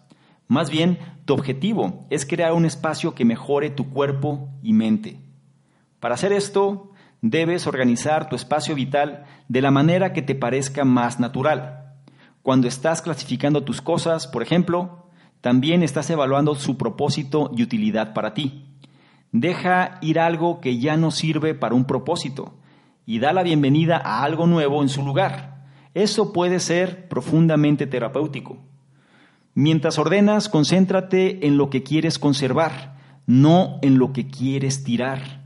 Más 0.49 0.71
bien, 0.71 0.97
tu 1.25 1.35
objetivo 1.35 2.07
es 2.09 2.25
crear 2.25 2.53
un 2.53 2.65
espacio 2.65 3.13
que 3.13 3.23
mejore 3.23 3.69
tu 3.69 3.91
cuerpo 3.91 4.49
y 4.63 4.73
mente. 4.73 5.19
Para 5.99 6.15
hacer 6.15 6.33
esto, 6.33 6.91
debes 7.21 7.67
organizar 7.67 8.29
tu 8.29 8.35
espacio 8.35 8.73
vital 8.73 9.25
de 9.47 9.61
la 9.61 9.69
manera 9.69 10.11
que 10.11 10.23
te 10.23 10.33
parezca 10.33 10.85
más 10.85 11.19
natural. 11.19 11.93
Cuando 12.41 12.67
estás 12.67 13.03
clasificando 13.03 13.63
tus 13.63 13.79
cosas, 13.79 14.25
por 14.25 14.41
ejemplo, 14.41 15.11
también 15.39 15.83
estás 15.83 16.09
evaluando 16.09 16.55
su 16.55 16.77
propósito 16.77 17.51
y 17.55 17.61
utilidad 17.61 18.15
para 18.15 18.33
ti. 18.33 18.65
Deja 19.31 19.99
ir 20.01 20.19
algo 20.19 20.61
que 20.61 20.79
ya 20.79 20.97
no 20.97 21.11
sirve 21.11 21.53
para 21.53 21.75
un 21.75 21.85
propósito 21.85 22.55
y 23.05 23.19
da 23.19 23.33
la 23.33 23.43
bienvenida 23.43 24.01
a 24.03 24.23
algo 24.23 24.47
nuevo 24.47 24.81
en 24.81 24.89
su 24.89 25.05
lugar. 25.05 25.67
Eso 25.93 26.33
puede 26.33 26.59
ser 26.59 27.07
profundamente 27.07 27.85
terapéutico. 27.85 28.68
Mientras 29.53 29.97
ordenas, 29.97 30.49
concéntrate 30.49 31.45
en 31.47 31.57
lo 31.57 31.69
que 31.69 31.83
quieres 31.83 32.19
conservar, 32.19 32.97
no 33.25 33.79
en 33.81 33.99
lo 33.99 34.13
que 34.13 34.27
quieres 34.27 34.83
tirar. 34.83 35.43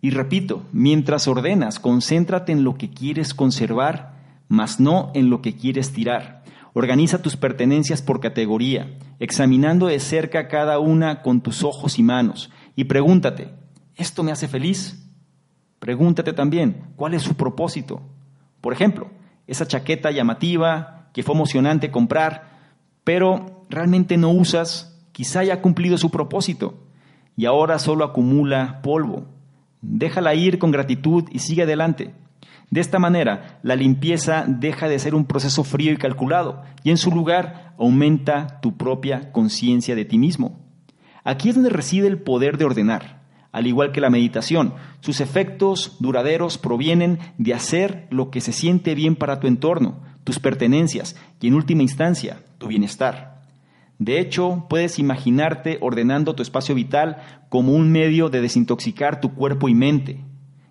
Y 0.00 0.10
repito, 0.10 0.64
mientras 0.72 1.28
ordenas, 1.28 1.78
concéntrate 1.78 2.52
en 2.52 2.64
lo 2.64 2.76
que 2.76 2.90
quieres 2.90 3.34
conservar, 3.34 4.14
mas 4.48 4.80
no 4.80 5.12
en 5.14 5.30
lo 5.30 5.40
que 5.40 5.54
quieres 5.54 5.92
tirar. 5.92 6.42
Organiza 6.74 7.22
tus 7.22 7.36
pertenencias 7.36 8.02
por 8.02 8.20
categoría, 8.20 8.98
examinando 9.20 9.86
de 9.86 10.00
cerca 10.00 10.48
cada 10.48 10.78
una 10.78 11.22
con 11.22 11.40
tus 11.40 11.62
ojos 11.62 11.98
y 11.98 12.02
manos, 12.02 12.50
y 12.74 12.84
pregúntate, 12.84 13.50
¿esto 13.94 14.22
me 14.22 14.32
hace 14.32 14.48
feliz? 14.48 15.06
Pregúntate 15.78 16.32
también, 16.32 16.84
¿cuál 16.96 17.14
es 17.14 17.22
su 17.22 17.34
propósito? 17.34 18.02
Por 18.60 18.72
ejemplo, 18.72 19.10
esa 19.46 19.66
chaqueta 19.66 20.10
llamativa 20.10 21.10
que 21.12 21.22
fue 21.22 21.34
emocionante 21.34 21.90
comprar, 21.90 22.51
pero 23.04 23.66
realmente 23.68 24.16
no 24.16 24.30
usas, 24.30 25.00
quizá 25.12 25.40
haya 25.40 25.60
cumplido 25.60 25.98
su 25.98 26.10
propósito 26.10 26.82
y 27.36 27.46
ahora 27.46 27.78
solo 27.78 28.04
acumula 28.04 28.80
polvo. 28.82 29.26
Déjala 29.80 30.34
ir 30.34 30.58
con 30.58 30.70
gratitud 30.70 31.24
y 31.30 31.40
sigue 31.40 31.62
adelante. 31.62 32.14
De 32.70 32.80
esta 32.80 32.98
manera, 32.98 33.58
la 33.62 33.76
limpieza 33.76 34.44
deja 34.46 34.88
de 34.88 34.98
ser 34.98 35.14
un 35.14 35.26
proceso 35.26 35.64
frío 35.64 35.92
y 35.92 35.96
calculado 35.96 36.62
y 36.82 36.90
en 36.90 36.96
su 36.96 37.10
lugar 37.10 37.74
aumenta 37.78 38.60
tu 38.60 38.76
propia 38.76 39.32
conciencia 39.32 39.94
de 39.94 40.04
ti 40.04 40.18
mismo. 40.18 40.60
Aquí 41.24 41.50
es 41.50 41.54
donde 41.54 41.70
reside 41.70 42.06
el 42.06 42.18
poder 42.18 42.56
de 42.56 42.64
ordenar 42.64 43.22
al 43.52 43.66
igual 43.66 43.92
que 43.92 44.00
la 44.00 44.10
meditación. 44.10 44.74
Sus 45.00 45.20
efectos 45.20 45.96
duraderos 46.00 46.58
provienen 46.58 47.18
de 47.38 47.54
hacer 47.54 48.08
lo 48.10 48.30
que 48.30 48.40
se 48.40 48.52
siente 48.52 48.94
bien 48.94 49.14
para 49.14 49.38
tu 49.38 49.46
entorno, 49.46 50.00
tus 50.24 50.38
pertenencias 50.38 51.16
y 51.40 51.48
en 51.48 51.54
última 51.54 51.82
instancia, 51.82 52.38
tu 52.62 52.68
bienestar. 52.68 53.42
De 53.98 54.20
hecho, 54.20 54.66
puedes 54.70 55.00
imaginarte 55.00 55.78
ordenando 55.80 56.36
tu 56.36 56.42
espacio 56.42 56.76
vital 56.76 57.18
como 57.48 57.72
un 57.72 57.90
medio 57.90 58.28
de 58.28 58.40
desintoxicar 58.40 59.20
tu 59.20 59.34
cuerpo 59.34 59.68
y 59.68 59.74
mente. 59.74 60.24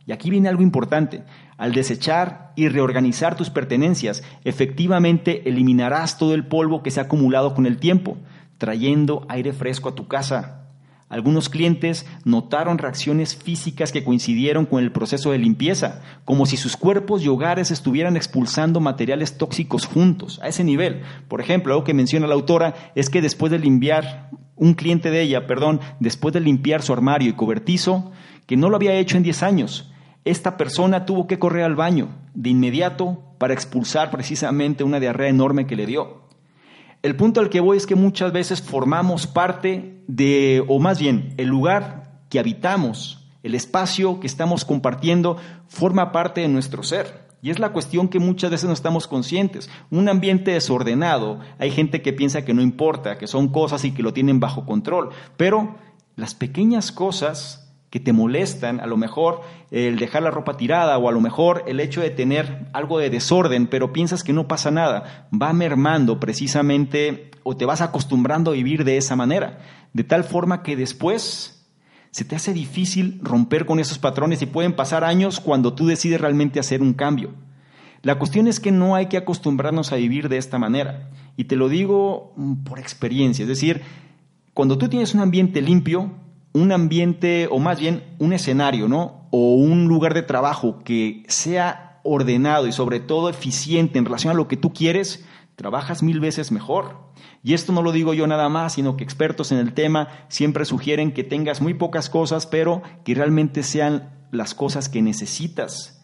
Y 0.05 0.13
aquí 0.13 0.29
viene 0.29 0.47
algo 0.47 0.63
importante. 0.63 1.23
Al 1.57 1.73
desechar 1.73 2.53
y 2.55 2.69
reorganizar 2.69 3.35
tus 3.35 3.49
pertenencias, 3.49 4.23
efectivamente 4.45 5.49
eliminarás 5.49 6.17
todo 6.17 6.33
el 6.33 6.47
polvo 6.47 6.81
que 6.81 6.91
se 6.91 7.01
ha 7.01 7.03
acumulado 7.03 7.53
con 7.53 7.65
el 7.65 7.77
tiempo, 7.77 8.17
trayendo 8.57 9.25
aire 9.27 9.51
fresco 9.51 9.89
a 9.89 9.95
tu 9.95 10.07
casa, 10.07 10.60
algunos 11.11 11.49
clientes 11.49 12.05
notaron 12.23 12.77
reacciones 12.77 13.35
físicas 13.35 13.91
que 13.91 14.05
coincidieron 14.05 14.65
con 14.65 14.81
el 14.81 14.93
proceso 14.93 15.31
de 15.31 15.39
limpieza, 15.39 16.01
como 16.23 16.45
si 16.45 16.55
sus 16.55 16.77
cuerpos 16.77 17.21
y 17.21 17.27
hogares 17.27 17.69
estuvieran 17.69 18.15
expulsando 18.15 18.79
materiales 18.79 19.37
tóxicos 19.37 19.85
juntos, 19.85 20.39
a 20.41 20.47
ese 20.47 20.63
nivel. 20.63 21.01
Por 21.27 21.41
ejemplo, 21.41 21.73
algo 21.73 21.83
que 21.83 21.93
menciona 21.93 22.27
la 22.27 22.33
autora 22.33 22.93
es 22.95 23.09
que 23.09 23.21
después 23.21 23.51
de 23.51 23.59
limpiar, 23.59 24.29
un 24.55 24.73
cliente 24.73 25.11
de 25.11 25.21
ella, 25.21 25.47
perdón, 25.47 25.81
después 25.99 26.33
de 26.33 26.39
limpiar 26.39 26.81
su 26.81 26.93
armario 26.93 27.29
y 27.29 27.33
cobertizo, 27.33 28.13
que 28.45 28.55
no 28.55 28.69
lo 28.69 28.77
había 28.77 28.93
hecho 28.93 29.17
en 29.17 29.23
10 29.23 29.43
años, 29.43 29.91
esta 30.23 30.55
persona 30.55 31.05
tuvo 31.05 31.27
que 31.27 31.39
correr 31.39 31.65
al 31.65 31.75
baño 31.75 32.07
de 32.33 32.51
inmediato 32.51 33.21
para 33.37 33.53
expulsar 33.53 34.11
precisamente 34.11 34.85
una 34.85 35.01
diarrea 35.01 35.27
enorme 35.27 35.67
que 35.67 35.75
le 35.75 35.87
dio. 35.87 36.21
El 37.01 37.15
punto 37.15 37.39
al 37.39 37.49
que 37.49 37.61
voy 37.61 37.77
es 37.77 37.87
que 37.87 37.95
muchas 37.95 38.31
veces 38.31 38.61
formamos 38.61 39.25
parte 39.25 40.03
de, 40.07 40.63
o 40.67 40.79
más 40.79 40.99
bien, 40.99 41.33
el 41.37 41.47
lugar 41.47 42.21
que 42.29 42.39
habitamos, 42.39 43.27
el 43.41 43.55
espacio 43.55 44.19
que 44.19 44.27
estamos 44.27 44.65
compartiendo, 44.65 45.37
forma 45.67 46.11
parte 46.11 46.41
de 46.41 46.47
nuestro 46.47 46.83
ser. 46.83 47.31
Y 47.41 47.49
es 47.49 47.57
la 47.57 47.73
cuestión 47.73 48.07
que 48.07 48.19
muchas 48.19 48.51
veces 48.51 48.67
no 48.67 48.73
estamos 48.73 49.07
conscientes. 49.07 49.67
Un 49.89 50.09
ambiente 50.09 50.51
desordenado, 50.51 51.39
hay 51.57 51.71
gente 51.71 52.03
que 52.03 52.13
piensa 52.13 52.45
que 52.45 52.53
no 52.53 52.61
importa, 52.61 53.17
que 53.17 53.25
son 53.25 53.47
cosas 53.47 53.83
y 53.83 53.91
que 53.91 54.03
lo 54.03 54.13
tienen 54.13 54.39
bajo 54.39 54.67
control, 54.67 55.09
pero 55.37 55.75
las 56.15 56.35
pequeñas 56.35 56.91
cosas 56.91 57.60
que 57.91 57.99
te 57.99 58.13
molestan, 58.13 58.79
a 58.79 58.87
lo 58.87 58.95
mejor 58.95 59.41
el 59.69 59.99
dejar 59.99 60.23
la 60.23 60.31
ropa 60.31 60.55
tirada 60.55 60.97
o 60.97 61.09
a 61.09 61.11
lo 61.11 61.19
mejor 61.19 61.65
el 61.67 61.81
hecho 61.81 61.99
de 62.01 62.09
tener 62.09 62.69
algo 62.71 62.97
de 62.97 63.09
desorden, 63.09 63.67
pero 63.67 63.91
piensas 63.91 64.23
que 64.23 64.31
no 64.31 64.47
pasa 64.47 64.71
nada, 64.71 65.27
va 65.29 65.51
mermando 65.51 66.19
precisamente 66.19 67.29
o 67.43 67.57
te 67.57 67.65
vas 67.65 67.81
acostumbrando 67.81 68.51
a 68.51 68.53
vivir 68.53 68.85
de 68.85 68.95
esa 68.95 69.17
manera, 69.17 69.59
de 69.91 70.05
tal 70.05 70.23
forma 70.23 70.63
que 70.63 70.77
después 70.77 71.67
se 72.11 72.23
te 72.23 72.35
hace 72.35 72.53
difícil 72.53 73.19
romper 73.21 73.65
con 73.65 73.77
esos 73.79 73.99
patrones 73.99 74.41
y 74.41 74.45
pueden 74.45 74.73
pasar 74.73 75.03
años 75.03 75.41
cuando 75.41 75.73
tú 75.73 75.85
decides 75.85 76.21
realmente 76.21 76.61
hacer 76.61 76.81
un 76.81 76.93
cambio. 76.93 77.33
La 78.03 78.17
cuestión 78.17 78.47
es 78.47 78.61
que 78.61 78.71
no 78.71 78.95
hay 78.95 79.07
que 79.07 79.17
acostumbrarnos 79.17 79.91
a 79.91 79.97
vivir 79.97 80.29
de 80.29 80.37
esta 80.37 80.57
manera. 80.57 81.09
Y 81.37 81.43
te 81.43 81.55
lo 81.55 81.69
digo 81.69 82.33
por 82.63 82.79
experiencia. 82.79 83.43
Es 83.43 83.49
decir, 83.49 83.81
cuando 84.53 84.77
tú 84.77 84.89
tienes 84.89 85.13
un 85.13 85.21
ambiente 85.21 85.61
limpio, 85.61 86.11
un 86.53 86.71
ambiente, 86.71 87.47
o 87.49 87.59
más 87.59 87.79
bien 87.79 88.03
un 88.19 88.33
escenario, 88.33 88.87
¿no? 88.87 89.27
O 89.31 89.55
un 89.55 89.87
lugar 89.87 90.13
de 90.13 90.21
trabajo 90.21 90.83
que 90.83 91.23
sea 91.27 91.99
ordenado 92.03 92.67
y 92.67 92.71
sobre 92.71 92.99
todo 92.99 93.29
eficiente 93.29 93.99
en 93.99 94.05
relación 94.05 94.31
a 94.31 94.35
lo 94.35 94.47
que 94.47 94.57
tú 94.57 94.73
quieres, 94.73 95.25
trabajas 95.55 96.03
mil 96.03 96.19
veces 96.19 96.51
mejor. 96.51 97.11
Y 97.43 97.53
esto 97.53 97.71
no 97.73 97.81
lo 97.81 97.91
digo 97.91 98.13
yo 98.13 98.27
nada 98.27 98.49
más, 98.49 98.73
sino 98.73 98.97
que 98.97 99.03
expertos 99.03 99.51
en 99.51 99.57
el 99.59 99.73
tema 99.73 100.09
siempre 100.27 100.65
sugieren 100.65 101.11
que 101.11 101.23
tengas 101.23 101.61
muy 101.61 101.73
pocas 101.73 102.09
cosas, 102.09 102.45
pero 102.45 102.81
que 103.03 103.15
realmente 103.15 103.63
sean 103.63 104.27
las 104.31 104.53
cosas 104.53 104.89
que 104.89 105.01
necesitas. 105.01 106.03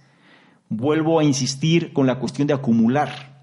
Vuelvo 0.69 1.19
a 1.19 1.23
insistir 1.23 1.93
con 1.93 2.07
la 2.07 2.19
cuestión 2.19 2.47
de 2.47 2.53
acumular. 2.53 3.36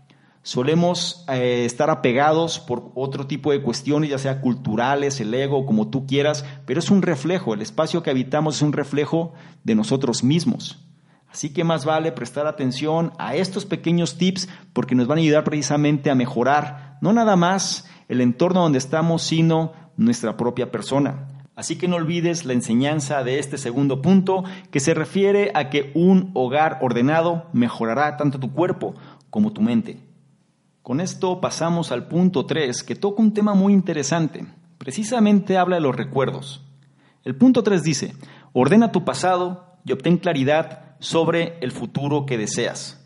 Solemos 0.44 1.24
eh, 1.28 1.64
estar 1.64 1.88
apegados 1.88 2.60
por 2.60 2.92
otro 2.94 3.26
tipo 3.26 3.50
de 3.50 3.62
cuestiones, 3.62 4.10
ya 4.10 4.18
sea 4.18 4.42
culturales, 4.42 5.18
el 5.18 5.32
ego, 5.32 5.64
como 5.64 5.88
tú 5.88 6.06
quieras, 6.06 6.44
pero 6.66 6.80
es 6.80 6.90
un 6.90 7.00
reflejo, 7.00 7.54
el 7.54 7.62
espacio 7.62 8.02
que 8.02 8.10
habitamos 8.10 8.56
es 8.56 8.62
un 8.62 8.74
reflejo 8.74 9.32
de 9.64 9.74
nosotros 9.74 10.22
mismos. 10.22 10.84
Así 11.32 11.54
que 11.54 11.64
más 11.64 11.86
vale 11.86 12.12
prestar 12.12 12.46
atención 12.46 13.14
a 13.18 13.34
estos 13.34 13.64
pequeños 13.64 14.18
tips 14.18 14.50
porque 14.74 14.94
nos 14.94 15.06
van 15.06 15.16
a 15.16 15.22
ayudar 15.22 15.44
precisamente 15.44 16.10
a 16.10 16.14
mejorar 16.14 16.98
no 17.00 17.14
nada 17.14 17.36
más 17.36 17.88
el 18.10 18.20
entorno 18.20 18.60
donde 18.60 18.76
estamos, 18.76 19.22
sino 19.22 19.72
nuestra 19.96 20.36
propia 20.36 20.70
persona. 20.70 21.42
Así 21.56 21.76
que 21.76 21.88
no 21.88 21.96
olvides 21.96 22.44
la 22.44 22.52
enseñanza 22.52 23.24
de 23.24 23.38
este 23.38 23.56
segundo 23.56 24.02
punto 24.02 24.44
que 24.70 24.78
se 24.78 24.92
refiere 24.92 25.52
a 25.54 25.70
que 25.70 25.90
un 25.94 26.32
hogar 26.34 26.80
ordenado 26.82 27.46
mejorará 27.54 28.18
tanto 28.18 28.38
tu 28.38 28.52
cuerpo 28.52 28.94
como 29.30 29.54
tu 29.54 29.62
mente. 29.62 30.03
Con 30.84 31.00
esto 31.00 31.40
pasamos 31.40 31.92
al 31.92 32.08
punto 32.08 32.44
3, 32.44 32.82
que 32.82 32.94
toca 32.94 33.22
un 33.22 33.32
tema 33.32 33.54
muy 33.54 33.72
interesante. 33.72 34.44
Precisamente 34.76 35.56
habla 35.56 35.76
de 35.76 35.80
los 35.80 35.96
recuerdos. 35.96 36.62
El 37.24 37.36
punto 37.36 37.62
3 37.62 37.82
dice, 37.82 38.14
ordena 38.52 38.92
tu 38.92 39.02
pasado 39.02 39.78
y 39.86 39.92
obtén 39.92 40.18
claridad 40.18 40.96
sobre 40.98 41.56
el 41.62 41.72
futuro 41.72 42.26
que 42.26 42.36
deseas. 42.36 43.02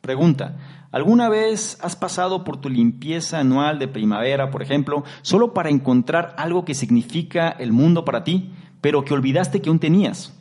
Pregunta, 0.00 0.56
¿alguna 0.90 1.28
vez 1.28 1.78
has 1.82 1.94
pasado 1.94 2.42
por 2.42 2.56
tu 2.56 2.68
limpieza 2.68 3.38
anual 3.38 3.78
de 3.78 3.86
primavera, 3.86 4.50
por 4.50 4.60
ejemplo, 4.60 5.04
solo 5.22 5.54
para 5.54 5.70
encontrar 5.70 6.34
algo 6.36 6.64
que 6.64 6.74
significa 6.74 7.48
el 7.48 7.70
mundo 7.70 8.04
para 8.04 8.24
ti, 8.24 8.52
pero 8.80 9.04
que 9.04 9.14
olvidaste 9.14 9.62
que 9.62 9.68
aún 9.68 9.78
tenías? 9.78 10.36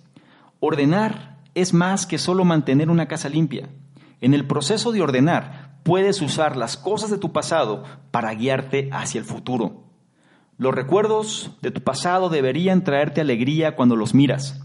Ordenar 0.59 1.37
es 1.53 1.71
más 1.71 2.07
que 2.07 2.17
solo 2.17 2.45
mantener 2.45 2.89
una 2.89 3.07
casa 3.07 3.29
limpia. 3.29 3.69
En 4.21 4.33
el 4.33 4.47
proceso 4.47 4.91
de 4.91 5.03
ordenar, 5.03 5.68
puedes 5.89 6.21
usar 6.21 6.55
las 6.55 6.77
cosas 6.77 7.09
de 7.09 7.17
tu 7.17 7.31
pasado 7.31 7.83
para 8.11 8.31
guiarte 8.35 8.89
hacia 8.91 9.17
el 9.17 9.25
futuro. 9.25 9.85
Los 10.59 10.75
recuerdos 10.75 11.57
de 11.63 11.71
tu 11.71 11.81
pasado 11.81 12.29
deberían 12.29 12.83
traerte 12.83 13.21
alegría 13.21 13.75
cuando 13.75 13.95
los 13.95 14.13
miras. 14.13 14.61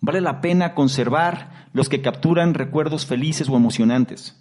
Vale 0.00 0.20
la 0.20 0.40
pena 0.40 0.76
conservar 0.76 1.66
los 1.72 1.88
que 1.88 2.00
capturan 2.00 2.54
recuerdos 2.54 3.06
felices 3.06 3.48
o 3.48 3.56
emocionantes. 3.56 4.40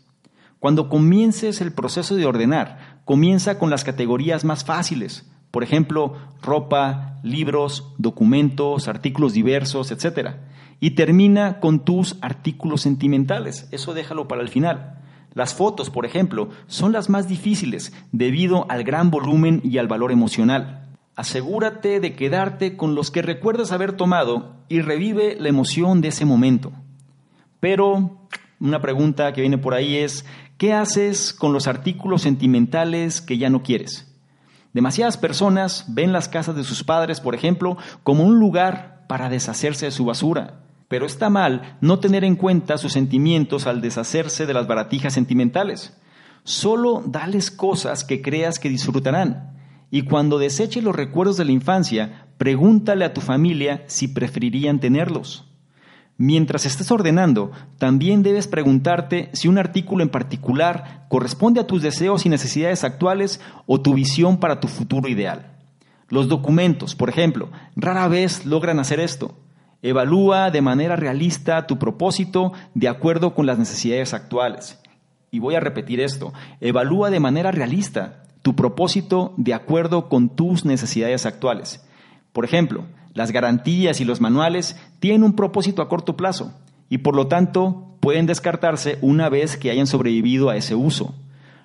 Cuando 0.59 0.89
comiences 0.89 1.59
el 1.59 1.73
proceso 1.73 2.15
de 2.15 2.27
ordenar, 2.27 3.01
comienza 3.03 3.57
con 3.57 3.71
las 3.71 3.83
categorías 3.83 4.45
más 4.45 4.63
fáciles, 4.63 5.27
por 5.49 5.63
ejemplo, 5.63 6.17
ropa, 6.43 7.19
libros, 7.23 7.95
documentos, 7.97 8.87
artículos 8.87 9.33
diversos, 9.33 9.89
etc. 9.89 10.35
Y 10.79 10.91
termina 10.91 11.59
con 11.59 11.83
tus 11.83 12.17
artículos 12.21 12.81
sentimentales. 12.81 13.67
Eso 13.71 13.95
déjalo 13.95 14.27
para 14.27 14.43
el 14.43 14.49
final. 14.49 15.00
Las 15.33 15.53
fotos, 15.53 15.89
por 15.89 16.05
ejemplo, 16.05 16.49
son 16.67 16.91
las 16.91 17.09
más 17.09 17.27
difíciles 17.27 17.93
debido 18.11 18.65
al 18.69 18.83
gran 18.83 19.11
volumen 19.11 19.61
y 19.63 19.77
al 19.77 19.87
valor 19.87 20.11
emocional. 20.11 20.89
Asegúrate 21.15 21.99
de 21.99 22.13
quedarte 22.15 22.75
con 22.75 22.95
los 22.95 23.11
que 23.11 23.21
recuerdas 23.21 23.71
haber 23.71 23.93
tomado 23.93 24.55
y 24.67 24.81
revive 24.81 25.37
la 25.39 25.49
emoción 25.49 26.01
de 26.01 26.09
ese 26.09 26.25
momento. 26.25 26.71
Pero 27.59 28.27
una 28.59 28.81
pregunta 28.81 29.31
que 29.33 29.41
viene 29.41 29.57
por 29.57 29.73
ahí 29.73 29.97
es, 29.97 30.25
¿qué 30.57 30.73
haces 30.73 31.33
con 31.33 31.53
los 31.53 31.67
artículos 31.67 32.21
sentimentales 32.23 33.21
que 33.21 33.37
ya 33.37 33.49
no 33.49 33.63
quieres? 33.63 34.07
Demasiadas 34.73 35.17
personas 35.17 35.85
ven 35.89 36.13
las 36.13 36.29
casas 36.29 36.55
de 36.55 36.63
sus 36.63 36.83
padres, 36.83 37.19
por 37.19 37.35
ejemplo, 37.35 37.77
como 38.03 38.23
un 38.23 38.39
lugar 38.39 39.05
para 39.07 39.29
deshacerse 39.29 39.85
de 39.85 39.91
su 39.91 40.05
basura. 40.05 40.61
Pero 40.91 41.05
está 41.05 41.29
mal 41.29 41.77
no 41.79 41.99
tener 41.99 42.25
en 42.25 42.35
cuenta 42.35 42.77
sus 42.77 42.91
sentimientos 42.91 43.65
al 43.65 43.79
deshacerse 43.79 44.45
de 44.45 44.53
las 44.53 44.67
baratijas 44.67 45.13
sentimentales. 45.13 45.97
Solo 46.43 47.01
dales 47.05 47.49
cosas 47.49 48.03
que 48.03 48.21
creas 48.21 48.59
que 48.59 48.67
disfrutarán. 48.67 49.57
Y 49.89 50.01
cuando 50.01 50.37
deseches 50.37 50.83
los 50.83 50.93
recuerdos 50.93 51.37
de 51.37 51.45
la 51.45 51.53
infancia, 51.53 52.27
pregúntale 52.37 53.05
a 53.05 53.13
tu 53.13 53.21
familia 53.21 53.85
si 53.87 54.09
preferirían 54.09 54.81
tenerlos. 54.81 55.49
Mientras 56.17 56.65
estés 56.65 56.91
ordenando, 56.91 57.51
también 57.77 58.21
debes 58.21 58.47
preguntarte 58.47 59.29
si 59.31 59.47
un 59.47 59.57
artículo 59.57 60.03
en 60.03 60.09
particular 60.09 61.05
corresponde 61.07 61.61
a 61.61 61.67
tus 61.67 61.81
deseos 61.81 62.25
y 62.25 62.29
necesidades 62.29 62.83
actuales 62.83 63.39
o 63.65 63.79
tu 63.79 63.93
visión 63.93 64.41
para 64.41 64.59
tu 64.59 64.67
futuro 64.67 65.07
ideal. 65.07 65.57
Los 66.09 66.27
documentos, 66.27 66.95
por 66.95 67.07
ejemplo, 67.07 67.49
rara 67.77 68.09
vez 68.09 68.45
logran 68.45 68.77
hacer 68.77 68.99
esto. 68.99 69.37
Evalúa 69.81 70.51
de 70.51 70.61
manera 70.61 70.95
realista 70.95 71.65
tu 71.65 71.79
propósito 71.79 72.53
de 72.75 72.87
acuerdo 72.87 73.33
con 73.33 73.45
las 73.45 73.57
necesidades 73.57 74.13
actuales. 74.13 74.79
Y 75.31 75.39
voy 75.39 75.55
a 75.55 75.59
repetir 75.59 75.99
esto, 75.99 76.33
evalúa 76.59 77.09
de 77.09 77.19
manera 77.19 77.51
realista 77.51 78.23
tu 78.41 78.55
propósito 78.55 79.33
de 79.37 79.53
acuerdo 79.53 80.09
con 80.09 80.29
tus 80.29 80.65
necesidades 80.65 81.25
actuales. 81.25 81.85
Por 82.33 82.45
ejemplo, 82.45 82.85
las 83.13 83.31
garantías 83.31 84.01
y 84.01 84.05
los 84.05 84.21
manuales 84.21 84.77
tienen 84.99 85.23
un 85.23 85.35
propósito 85.35 85.81
a 85.81 85.89
corto 85.89 86.15
plazo 86.15 86.53
y 86.89 86.99
por 86.99 87.15
lo 87.15 87.27
tanto 87.27 87.95
pueden 87.99 88.25
descartarse 88.25 88.97
una 89.01 89.29
vez 89.29 89.57
que 89.57 89.71
hayan 89.71 89.87
sobrevivido 89.87 90.49
a 90.49 90.55
ese 90.55 90.75
uso. 90.75 91.15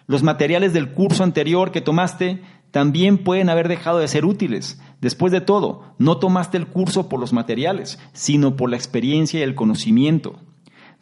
Los 0.06 0.22
materiales 0.22 0.72
del 0.72 0.92
curso 0.92 1.24
anterior 1.24 1.72
que 1.72 1.80
tomaste 1.80 2.40
también 2.70 3.18
pueden 3.18 3.48
haber 3.48 3.68
dejado 3.68 3.98
de 3.98 4.08
ser 4.08 4.24
útiles. 4.24 4.80
Después 5.00 5.32
de 5.32 5.40
todo, 5.40 5.94
no 5.98 6.18
tomaste 6.18 6.56
el 6.56 6.66
curso 6.66 7.08
por 7.08 7.20
los 7.20 7.32
materiales, 7.32 7.98
sino 8.12 8.56
por 8.56 8.70
la 8.70 8.76
experiencia 8.76 9.40
y 9.40 9.42
el 9.42 9.54
conocimiento. 9.54 10.40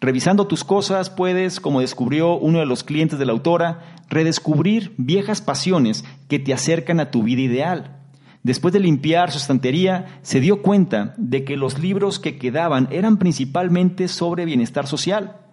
Revisando 0.01 0.47
tus 0.47 0.65
cosas 0.65 1.09
puedes, 1.11 1.61
como 1.61 1.81
descubrió 1.81 2.37
uno 2.37 2.59
de 2.59 2.67
los 2.67 2.85
clientes 2.85 3.19
de 3.19 3.27
la 3.27 3.33
autora, 3.33 3.97
redescubrir 4.09 4.95
viejas 4.99 5.41
pasiones 5.41 6.05
que 6.29 6.39
te 6.39 6.53
acercan 6.53 7.01
a 7.01 7.11
tu 7.11 7.23
vida 7.23 7.43
ideal. 7.43 8.01
Después 8.43 8.75
de 8.75 8.81
limpiar 8.81 9.31
su 9.31 9.39
estantería, 9.39 10.19
se 10.21 10.41
dio 10.41 10.61
cuenta 10.61 11.15
de 11.17 11.45
que 11.45 11.57
los 11.57 11.79
libros 11.79 12.19
que 12.19 12.37
quedaban 12.37 12.89
eran 12.91 13.17
principalmente 13.17 14.09
sobre 14.09 14.45
bienestar 14.45 14.87
social. 14.87 15.44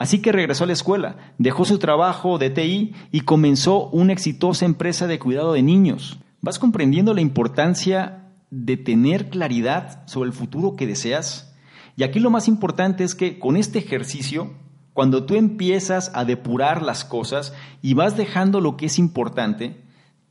Así 0.00 0.22
que 0.22 0.32
regresó 0.32 0.64
a 0.64 0.66
la 0.66 0.72
escuela, 0.72 1.16
dejó 1.36 1.66
su 1.66 1.78
trabajo 1.78 2.38
de 2.38 2.48
TI 2.48 2.94
y 3.12 3.20
comenzó 3.20 3.90
una 3.90 4.14
exitosa 4.14 4.64
empresa 4.64 5.06
de 5.06 5.18
cuidado 5.18 5.52
de 5.52 5.62
niños. 5.62 6.18
¿Vas 6.40 6.58
comprendiendo 6.58 7.12
la 7.12 7.20
importancia 7.20 8.24
de 8.50 8.78
tener 8.78 9.28
claridad 9.28 10.08
sobre 10.08 10.28
el 10.28 10.32
futuro 10.32 10.74
que 10.74 10.86
deseas? 10.86 11.54
Y 11.96 12.04
aquí 12.04 12.18
lo 12.18 12.30
más 12.30 12.48
importante 12.48 13.04
es 13.04 13.14
que 13.14 13.38
con 13.38 13.58
este 13.58 13.78
ejercicio, 13.78 14.54
cuando 14.94 15.26
tú 15.26 15.34
empiezas 15.34 16.10
a 16.14 16.24
depurar 16.24 16.80
las 16.80 17.04
cosas 17.04 17.52
y 17.82 17.92
vas 17.92 18.16
dejando 18.16 18.62
lo 18.62 18.78
que 18.78 18.86
es 18.86 18.98
importante, 18.98 19.82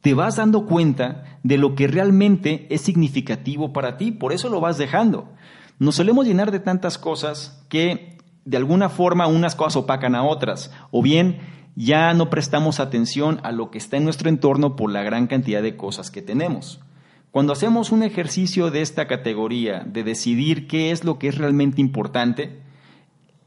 te 0.01 0.15
vas 0.15 0.37
dando 0.37 0.65
cuenta 0.65 1.39
de 1.43 1.59
lo 1.59 1.75
que 1.75 1.85
realmente 1.85 2.65
es 2.71 2.81
significativo 2.81 3.71
para 3.71 3.97
ti, 3.97 4.09
por 4.09 4.33
eso 4.33 4.49
lo 4.49 4.61
vas 4.61 4.79
dejando. 4.79 5.29
Nos 5.77 5.93
solemos 5.93 6.25
llenar 6.25 6.49
de 6.49 6.59
tantas 6.59 6.97
cosas 6.97 7.63
que 7.69 8.17
de 8.49 8.57
alguna 8.57 8.89
forma 8.89 9.27
unas 9.27 9.53
cosas 9.53 9.75
opacan 9.75 10.15
a 10.15 10.23
otras, 10.23 10.71
o 10.89 11.03
bien 11.03 11.37
ya 11.75 12.13
no 12.15 12.31
prestamos 12.31 12.79
atención 12.79 13.39
a 13.43 13.51
lo 13.51 13.69
que 13.69 13.77
está 13.77 13.97
en 13.97 14.05
nuestro 14.05 14.27
entorno 14.27 14.75
por 14.75 14.91
la 14.91 15.03
gran 15.03 15.27
cantidad 15.27 15.61
de 15.61 15.77
cosas 15.77 16.09
que 16.09 16.23
tenemos. 16.23 16.81
Cuando 17.29 17.53
hacemos 17.53 17.91
un 17.91 18.01
ejercicio 18.01 18.71
de 18.71 18.81
esta 18.81 19.05
categoría, 19.05 19.83
de 19.85 20.03
decidir 20.03 20.67
qué 20.67 20.89
es 20.89 21.03
lo 21.03 21.19
que 21.19 21.27
es 21.27 21.37
realmente 21.37 21.79
importante, 21.79 22.59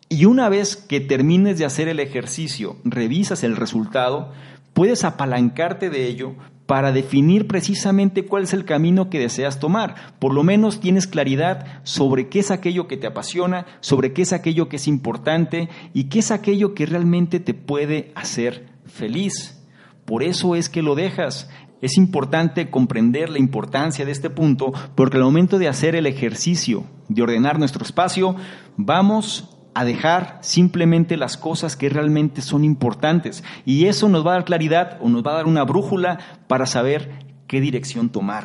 y 0.08 0.26
una 0.26 0.48
vez 0.48 0.76
que 0.76 1.00
termines 1.00 1.58
de 1.58 1.64
hacer 1.64 1.88
el 1.88 1.98
ejercicio, 1.98 2.76
revisas 2.84 3.42
el 3.42 3.56
resultado, 3.56 4.30
puedes 4.72 5.02
apalancarte 5.02 5.90
de 5.90 6.06
ello 6.06 6.36
para 6.72 6.90
definir 6.90 7.46
precisamente 7.46 8.24
cuál 8.24 8.44
es 8.44 8.54
el 8.54 8.64
camino 8.64 9.11
que 9.11 9.18
deseas 9.18 9.58
tomar. 9.58 10.14
Por 10.18 10.32
lo 10.32 10.42
menos 10.42 10.80
tienes 10.80 11.06
claridad 11.06 11.82
sobre 11.82 12.30
qué 12.30 12.38
es 12.38 12.50
aquello 12.50 12.88
que 12.88 12.96
te 12.96 13.06
apasiona, 13.06 13.66
sobre 13.80 14.14
qué 14.14 14.22
es 14.22 14.32
aquello 14.32 14.70
que 14.70 14.76
es 14.76 14.88
importante 14.88 15.68
y 15.92 16.04
qué 16.04 16.20
es 16.20 16.30
aquello 16.30 16.72
que 16.72 16.87
realmente 16.87 17.40
te 17.40 17.52
puede 17.52 18.11
hacer 18.14 18.70
feliz. 18.87 19.62
Por 20.06 20.22
eso 20.22 20.56
es 20.56 20.70
que 20.70 20.80
lo 20.80 20.94
dejas. 20.94 21.50
Es 21.82 21.98
importante 21.98 22.70
comprender 22.70 23.28
la 23.28 23.38
importancia 23.38 24.06
de 24.06 24.12
este 24.12 24.30
punto 24.30 24.72
porque 24.94 25.18
al 25.18 25.24
momento 25.24 25.58
de 25.58 25.68
hacer 25.68 25.94
el 25.94 26.06
ejercicio 26.06 26.85
de 27.11 27.20
ordenar 27.20 27.58
nuestro 27.58 27.85
espacio, 27.85 28.35
vamos 28.78 29.51
a 29.74 29.85
dejar 29.85 30.38
simplemente 30.42 31.16
las 31.16 31.37
cosas 31.37 31.76
que 31.76 31.88
realmente 31.88 32.42
son 32.42 32.64
importantes. 32.64 33.42
Y 33.64 33.87
eso 33.87 34.08
nos 34.08 34.26
va 34.26 34.32
a 34.32 34.35
dar 34.35 34.44
claridad 34.44 34.98
o 35.00 35.08
nos 35.08 35.24
va 35.24 35.32
a 35.32 35.37
dar 35.37 35.46
una 35.46 35.64
brújula 35.64 36.18
para 36.46 36.66
saber 36.66 37.11
qué 37.46 37.61
dirección 37.61 38.11
tomar. 38.11 38.44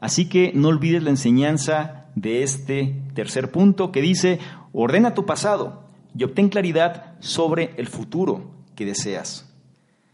Así 0.00 0.28
que 0.28 0.52
no 0.54 0.68
olvides 0.68 1.02
la 1.02 1.10
enseñanza 1.10 2.06
de 2.14 2.42
este 2.42 3.02
tercer 3.14 3.50
punto 3.50 3.90
que 3.90 4.00
dice, 4.00 4.38
ordena 4.72 5.14
tu 5.14 5.26
pasado 5.26 5.84
y 6.16 6.24
obtén 6.24 6.48
claridad 6.48 7.14
sobre 7.20 7.74
el 7.76 7.88
futuro 7.88 8.50
que 8.76 8.84
deseas. 8.84 9.44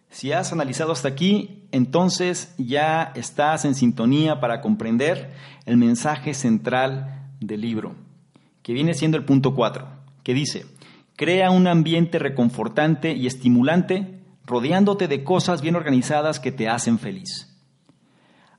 Si 0.08 0.32
has 0.32 0.52
analizado 0.52 0.92
hasta 0.92 1.08
aquí, 1.08 1.66
entonces 1.72 2.54
ya 2.56 3.12
estás 3.14 3.64
en 3.64 3.74
sintonía 3.74 4.40
para 4.40 4.60
comprender 4.60 5.32
el 5.66 5.76
mensaje 5.76 6.34
central 6.34 7.30
del 7.40 7.60
libro, 7.60 7.96
que 8.62 8.72
viene 8.72 8.94
siendo 8.94 9.16
el 9.16 9.24
punto 9.24 9.54
4 9.54 9.93
que 10.24 10.34
dice, 10.34 10.66
crea 11.16 11.50
un 11.50 11.68
ambiente 11.68 12.18
reconfortante 12.18 13.12
y 13.12 13.26
estimulante, 13.26 14.20
rodeándote 14.44 15.06
de 15.06 15.22
cosas 15.22 15.62
bien 15.62 15.76
organizadas 15.76 16.40
que 16.40 16.50
te 16.50 16.68
hacen 16.68 16.98
feliz. 16.98 17.56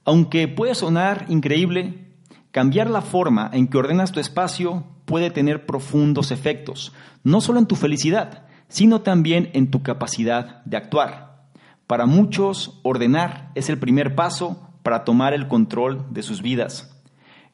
Aunque 0.06 0.48
puede 0.48 0.76
sonar 0.76 1.26
increíble, 1.28 2.06
cambiar 2.52 2.90
la 2.90 3.02
forma 3.02 3.50
en 3.52 3.68
que 3.68 3.78
ordenas 3.78 4.12
tu 4.12 4.20
espacio 4.20 4.86
puede 5.06 5.32
tener 5.32 5.66
profundos 5.66 6.32
efectos, 6.32 6.94
no 7.24 7.42
solo 7.42 7.60
en 7.60 7.66
tu 7.66 7.76
felicidad, 7.76 8.46
sino 8.68 9.02
también 9.02 9.50
en 9.54 9.70
tu 9.72 9.84
capacidad 9.84 10.64
de 10.66 10.78
actuar. 10.78 11.48
Para 11.88 12.06
muchos, 12.06 12.80
ordenar 12.84 13.52
es 13.56 13.70
el 13.70 13.78
primer 13.78 14.16
paso 14.16 14.70
para 14.84 15.04
tomar 15.04 15.34
el 15.34 15.48
control 15.48 16.06
de 16.12 16.24
sus 16.24 16.42
vidas. 16.42 16.96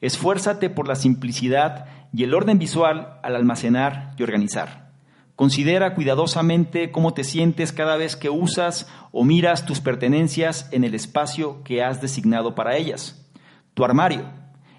Esfuérzate 0.00 0.68
por 0.70 0.88
la 0.88 0.94
simplicidad 0.94 1.86
y 2.12 2.24
el 2.24 2.34
orden 2.34 2.58
visual 2.58 3.18
al 3.22 3.36
almacenar 3.36 4.14
y 4.16 4.22
organizar. 4.22 4.90
Considera 5.36 5.94
cuidadosamente 5.94 6.92
cómo 6.92 7.14
te 7.14 7.24
sientes 7.24 7.72
cada 7.72 7.96
vez 7.96 8.16
que 8.16 8.30
usas 8.30 8.86
o 9.12 9.24
miras 9.24 9.64
tus 9.64 9.80
pertenencias 9.80 10.68
en 10.72 10.84
el 10.84 10.94
espacio 10.94 11.62
que 11.64 11.82
has 11.82 12.00
designado 12.00 12.54
para 12.54 12.76
ellas. 12.76 13.26
Tu 13.74 13.84
armario 13.84 14.24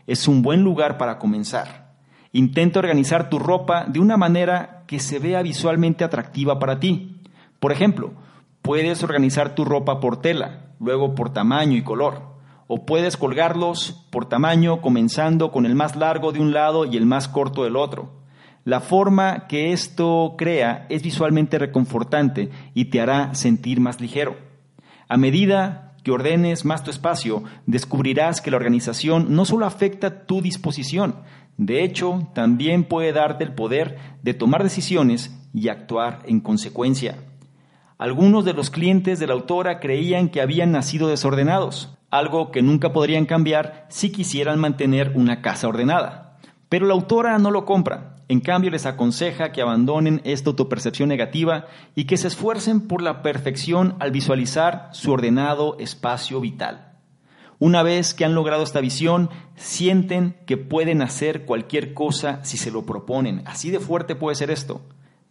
es 0.06 0.28
un 0.28 0.42
buen 0.42 0.64
lugar 0.64 0.98
para 0.98 1.18
comenzar. 1.18 1.96
Intenta 2.32 2.80
organizar 2.80 3.30
tu 3.30 3.40
ropa 3.40 3.86
de 3.86 4.00
una 4.00 4.18
manera 4.18 4.84
que 4.88 5.00
se 5.00 5.20
vea 5.20 5.42
visualmente 5.42 6.04
atractiva 6.04 6.60
para 6.60 6.80
ti. 6.80 7.22
Por 7.60 7.72
ejemplo, 7.72 8.14
puedes 8.62 9.04
organizar 9.04 9.56
tu 9.56 9.66
ropa 9.66 10.00
por 10.00 10.22
tela, 10.22 10.74
luego 10.80 11.16
por 11.16 11.34
tamaño 11.34 11.78
y 11.78 11.84
color, 11.84 12.33
o 12.68 12.86
puedes 12.86 13.18
colgarlos 13.18 14.06
por 14.12 14.28
tamaño 14.28 14.82
comenzando 14.82 15.52
con 15.52 15.66
el 15.66 15.76
más 15.76 15.96
largo 15.96 16.32
de 16.32 16.40
un 16.40 16.54
lado 16.54 16.86
y 16.86 16.98
el 16.98 17.06
más 17.06 17.28
corto 17.28 17.64
del 17.64 17.76
otro. 17.76 18.24
La 18.66 18.80
forma 18.80 19.48
que 19.48 19.74
esto 19.74 20.36
crea 20.38 20.86
es 20.90 21.04
visualmente 21.04 21.60
reconfortante 21.60 22.50
y 22.74 22.86
te 22.86 23.02
hará 23.02 23.36
sentir 23.36 23.80
más 23.80 24.00
ligero. 24.00 24.38
A 25.10 25.18
medida 25.18 25.96
que 26.04 26.12
ordenes 26.12 26.66
más 26.66 26.84
tu 26.84 26.92
espacio, 26.92 27.44
descubrirás 27.66 28.42
que 28.42 28.52
la 28.52 28.58
organización 28.58 29.36
no 29.36 29.46
solo 29.46 29.66
afecta 29.66 30.26
tu 30.26 30.42
disposición, 30.42 31.16
de 31.58 31.84
hecho, 31.84 32.28
también 32.34 32.84
puede 32.84 33.14
darte 33.14 33.44
el 33.44 33.54
poder 33.54 33.98
de 34.24 34.34
tomar 34.34 34.64
decisiones 34.64 35.38
y 35.54 35.70
actuar 35.70 36.24
en 36.26 36.40
consecuencia. 36.40 37.18
Algunos 38.00 38.44
de 38.44 38.54
los 38.54 38.70
clientes 38.72 39.20
de 39.20 39.28
la 39.28 39.34
autora 39.34 39.80
creían 39.80 40.30
que 40.30 40.42
habían 40.42 40.72
nacido 40.72 41.08
desordenados, 41.10 41.96
algo 42.14 42.52
que 42.52 42.62
nunca 42.62 42.94
podrían 42.94 43.26
cambiar 43.26 43.88
si 43.90 44.12
quisieran 44.12 44.60
mantener 44.60 45.14
una 45.16 45.42
casa 45.42 45.68
ordenada. 45.68 46.38
Pero 46.70 46.86
la 46.86 46.94
autora 46.94 47.40
no 47.40 47.50
lo 47.50 47.66
compra. 47.66 48.18
En 48.28 48.40
cambio, 48.40 48.70
les 48.70 48.86
aconseja 48.86 49.52
que 49.52 49.64
abandonen 49.64 50.22
esta 50.24 50.52
autopercepción 50.52 51.10
negativa 51.10 51.66
y 51.96 52.06
que 52.06 52.18
se 52.18 52.28
esfuercen 52.28 52.88
por 52.88 53.02
la 53.02 53.24
perfección 53.24 53.96
al 54.00 54.12
visualizar 54.12 54.90
su 54.92 55.12
ordenado 55.12 55.76
espacio 55.80 56.40
vital. 56.40 56.94
Una 57.58 57.82
vez 57.82 58.14
que 58.14 58.26
han 58.26 58.36
logrado 58.36 58.62
esta 58.62 58.80
visión, 58.80 59.32
sienten 59.56 60.36
que 60.46 60.58
pueden 60.58 61.02
hacer 61.02 61.46
cualquier 61.46 61.96
cosa 61.96 62.44
si 62.44 62.58
se 62.58 62.70
lo 62.70 62.86
proponen. 62.86 63.42
Así 63.48 63.72
de 63.72 63.80
fuerte 63.80 64.16
puede 64.16 64.36
ser 64.36 64.52
esto. 64.52 64.82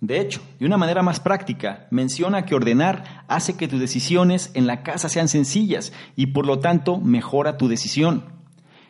De 0.03 0.21
hecho, 0.21 0.43
de 0.59 0.67
una 0.67 0.79
manera 0.79 1.05
más 1.05 1.21
práctica, 1.21 1.87
menciona 1.93 2.45
que 2.45 2.57
ordenar 2.57 3.25
hace 3.29 3.57
que 3.57 3.69
tus 3.69 3.79
decisiones 3.79 4.51
en 4.55 4.67
la 4.67 4.83
casa 4.83 5.09
sean 5.09 5.29
sencillas 5.29 5.93
y 6.17 6.27
por 6.27 6.45
lo 6.45 6.59
tanto 6.59 6.99
mejora 6.99 7.57
tu 7.57 7.69
decisión. 7.69 8.25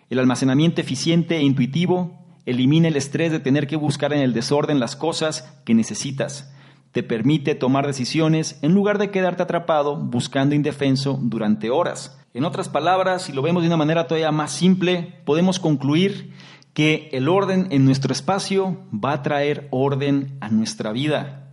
El 0.09 0.21
almacenamiento 0.21 0.81
eficiente 0.81 1.37
e 1.37 1.43
intuitivo 1.43 2.19
elimina 2.47 2.89
el 2.89 2.97
estrés 2.97 3.31
de 3.31 3.41
tener 3.41 3.67
que 3.67 3.77
buscar 3.77 4.15
en 4.15 4.21
el 4.21 4.33
desorden 4.33 4.81
las 4.81 4.97
cosas 4.97 5.53
que 5.67 5.75
necesitas. 5.75 6.51
Te 6.93 7.03
permite 7.03 7.55
tomar 7.55 7.87
decisiones 7.87 8.59
en 8.63 8.73
lugar 8.73 8.97
de 8.97 9.11
quedarte 9.11 9.43
atrapado 9.43 9.97
buscando 9.97 10.55
indefenso 10.55 11.19
durante 11.21 11.69
horas. 11.69 12.19
En 12.33 12.47
otras 12.47 12.71
palabras, 12.71 13.25
si 13.25 13.35
lo 13.35 13.43
vemos 13.43 13.63
de 13.63 13.69
una 13.69 13.77
manera 13.77 14.07
todavía 14.07 14.33
más 14.33 14.51
simple, 14.53 15.21
podemos 15.27 15.61
concluir 15.61 16.33
que 16.73 17.11
el 17.13 17.29
orden 17.29 17.69
en 17.71 17.85
nuestro 17.85 18.13
espacio 18.13 18.79
va 18.93 19.13
a 19.13 19.23
traer 19.23 19.69
orden 19.71 20.37
a 20.41 20.49
nuestra 20.49 20.93
vida. 20.93 21.51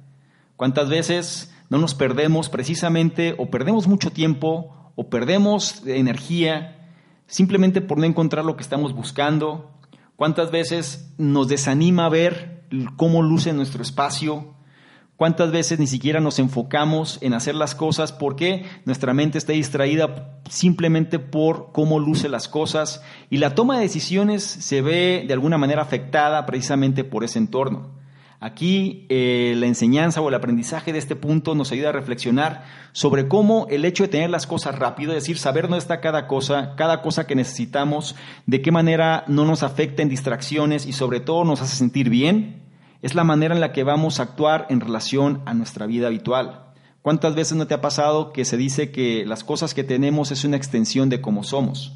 ¿Cuántas 0.55 0.89
veces 0.89 1.53
no 1.69 1.77
nos 1.77 1.93
perdemos 1.93 2.49
precisamente 2.49 3.35
o 3.37 3.49
perdemos 3.49 3.87
mucho 3.87 4.11
tiempo 4.11 4.91
o 4.95 5.09
perdemos 5.09 5.85
energía 5.85 6.89
simplemente 7.27 7.81
por 7.81 7.97
no 7.97 8.05
encontrar 8.05 8.45
lo 8.45 8.55
que 8.55 8.63
estamos 8.63 8.93
buscando? 8.93 9.71
¿Cuántas 10.15 10.51
veces 10.51 11.13
nos 11.17 11.47
desanima 11.47 12.09
ver 12.09 12.65
cómo 12.95 13.21
luce 13.21 13.53
nuestro 13.53 13.81
espacio? 13.81 14.53
¿Cuántas 15.19 15.51
veces 15.51 15.79
ni 15.79 15.87
siquiera 15.87 16.21
nos 16.21 16.39
enfocamos 16.39 17.17
en 17.19 17.33
hacer 17.33 17.53
las 17.53 17.75
cosas 17.75 18.13
porque 18.13 18.63
nuestra 18.85 19.13
mente 19.13 19.37
está 19.37 19.51
distraída 19.51 20.39
simplemente 20.49 21.19
por 21.19 21.73
cómo 21.73 21.99
luce 21.99 22.29
las 22.29 22.47
cosas 22.47 23.03
y 23.29 23.39
la 23.39 23.53
toma 23.53 23.75
de 23.75 23.81
decisiones 23.81 24.43
se 24.43 24.81
ve 24.81 25.25
de 25.27 25.33
alguna 25.33 25.57
manera 25.57 25.81
afectada 25.81 26.45
precisamente 26.45 27.03
por 27.03 27.25
ese 27.25 27.37
entorno? 27.37 27.89
Aquí 28.39 29.07
eh, 29.09 29.55
la 29.57 29.65
enseñanza 29.65 30.21
o 30.21 30.29
el 30.29 30.35
aprendizaje 30.35 30.93
de 30.93 30.99
este 30.99 31.17
punto 31.17 31.53
nos 31.53 31.73
ayuda 31.73 31.89
a 31.89 31.91
reflexionar 31.91 32.63
sobre 32.93 33.27
cómo 33.27 33.67
el 33.69 33.83
hecho 33.83 34.03
de 34.03 34.09
tener 34.09 34.29
las 34.29 34.47
cosas 34.47 34.79
rápido, 34.79 35.11
es 35.11 35.23
decir, 35.23 35.37
saber 35.37 35.63
dónde 35.63 35.79
está 35.79 35.99
cada 35.99 36.27
cosa, 36.27 36.75
cada 36.77 37.01
cosa 37.01 37.27
que 37.27 37.35
necesitamos, 37.35 38.15
de 38.45 38.61
qué 38.61 38.71
manera 38.71 39.25
no 39.27 39.43
nos 39.43 39.63
afecta 39.63 40.01
en 40.01 40.07
distracciones 40.07 40.85
y 40.85 40.93
sobre 40.93 41.19
todo 41.19 41.43
nos 41.43 41.61
hace 41.61 41.75
sentir 41.75 42.09
bien, 42.09 42.58
es 43.01 43.15
la 43.15 43.23
manera 43.23 43.55
en 43.55 43.61
la 43.61 43.71
que 43.71 43.83
vamos 43.83 44.19
a 44.19 44.23
actuar 44.23 44.67
en 44.69 44.81
relación 44.81 45.41
a 45.45 45.53
nuestra 45.53 45.85
vida 45.85 46.07
habitual. 46.07 46.65
¿Cuántas 47.01 47.33
veces 47.33 47.57
no 47.57 47.65
te 47.65 47.73
ha 47.73 47.81
pasado 47.81 48.33
que 48.33 48.43
se 48.43 48.57
dice 48.57 48.91
que 48.91 49.25
las 49.25 49.43
cosas 49.43 49.73
que 49.73 49.85
tenemos 49.85 50.31
es 50.31 50.43
una 50.43 50.57
extensión 50.57 51.09
de 51.09 51.21
cómo 51.21 51.43
somos? 51.43 51.93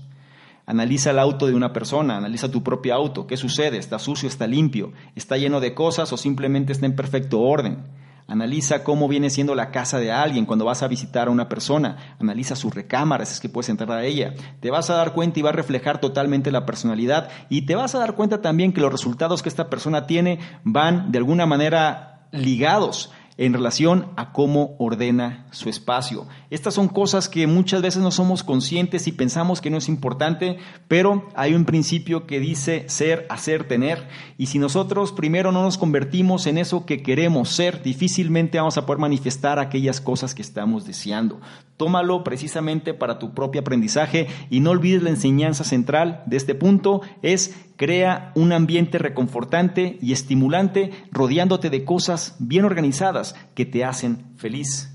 Analiza 0.65 1.09
el 1.09 1.19
auto 1.19 1.45
de 1.45 1.55
una 1.55 1.73
persona, 1.73 2.15
analiza 2.15 2.49
tu 2.49 2.63
propio 2.63 2.95
auto, 2.95 3.27
qué 3.27 3.35
sucede, 3.35 3.77
está 3.77 3.99
sucio, 3.99 4.29
está 4.29 4.47
limpio, 4.47 4.93
está 5.13 5.35
lleno 5.37 5.59
de 5.59 5.73
cosas 5.73 6.13
o 6.13 6.17
simplemente 6.17 6.71
está 6.71 6.85
en 6.85 6.95
perfecto 6.95 7.41
orden. 7.41 7.79
Analiza 8.27 8.83
cómo 8.83 9.07
viene 9.07 9.29
siendo 9.29 9.55
la 9.55 9.71
casa 9.71 9.99
de 9.99 10.11
alguien 10.11 10.45
cuando 10.45 10.65
vas 10.65 10.83
a 10.83 10.87
visitar 10.87 11.27
a 11.27 11.31
una 11.31 11.49
persona. 11.49 12.15
Analiza 12.19 12.55
sus 12.55 12.73
recámaras, 12.73 13.31
es 13.31 13.39
que 13.39 13.49
puedes 13.49 13.69
entrar 13.69 13.91
a 13.91 14.03
ella. 14.03 14.33
Te 14.59 14.71
vas 14.71 14.89
a 14.89 14.95
dar 14.95 15.13
cuenta 15.13 15.39
y 15.39 15.43
va 15.43 15.49
a 15.49 15.53
reflejar 15.53 15.99
totalmente 15.99 16.51
la 16.51 16.65
personalidad. 16.65 17.29
Y 17.49 17.63
te 17.63 17.75
vas 17.75 17.95
a 17.95 17.99
dar 17.99 18.15
cuenta 18.15 18.41
también 18.41 18.73
que 18.73 18.81
los 18.81 18.91
resultados 18.91 19.41
que 19.41 19.49
esta 19.49 19.69
persona 19.69 20.07
tiene 20.07 20.39
van 20.63 21.11
de 21.11 21.17
alguna 21.17 21.45
manera 21.45 22.27
ligados 22.31 23.11
en 23.37 23.53
relación 23.53 24.07
a 24.15 24.31
cómo 24.31 24.75
ordena 24.77 25.47
su 25.51 25.69
espacio. 25.69 26.27
Estas 26.49 26.75
son 26.75 26.87
cosas 26.87 27.29
que 27.29 27.47
muchas 27.47 27.81
veces 27.81 28.03
no 28.03 28.11
somos 28.11 28.43
conscientes 28.43 29.07
y 29.07 29.11
pensamos 29.11 29.61
que 29.61 29.69
no 29.69 29.77
es 29.77 29.89
importante, 29.89 30.57
pero 30.87 31.27
hay 31.35 31.53
un 31.53 31.65
principio 31.65 32.27
que 32.27 32.39
dice 32.39 32.85
ser, 32.87 33.25
hacer, 33.29 33.67
tener. 33.67 34.07
Y 34.37 34.47
si 34.47 34.59
nosotros 34.59 35.11
primero 35.11 35.51
no 35.51 35.63
nos 35.63 35.77
convertimos 35.77 36.45
en 36.47 36.57
eso 36.57 36.85
que 36.85 37.01
queremos 37.01 37.49
ser, 37.49 37.81
difícilmente 37.81 38.57
vamos 38.59 38.77
a 38.77 38.85
poder 38.85 38.99
manifestar 38.99 39.59
aquellas 39.59 39.99
cosas 39.99 40.35
que 40.35 40.41
estamos 40.41 40.85
deseando. 40.85 41.39
Tómalo 41.77 42.23
precisamente 42.23 42.93
para 42.93 43.17
tu 43.17 43.33
propio 43.33 43.61
aprendizaje 43.61 44.27
y 44.49 44.59
no 44.59 44.71
olvides 44.71 45.01
la 45.01 45.09
enseñanza 45.09 45.63
central 45.63 46.23
de 46.27 46.37
este 46.37 46.53
punto, 46.53 47.01
es 47.23 47.55
crea 47.75 48.31
un 48.35 48.51
ambiente 48.53 48.97
reconfortante 48.97 49.97
y 50.01 50.13
estimulante 50.13 50.91
rodeándote 51.11 51.69
de 51.69 51.83
cosas 51.85 52.35
bien 52.39 52.65
organizadas 52.65 53.35
que 53.55 53.65
te 53.65 53.83
hacen 53.83 54.25
feliz. 54.37 54.89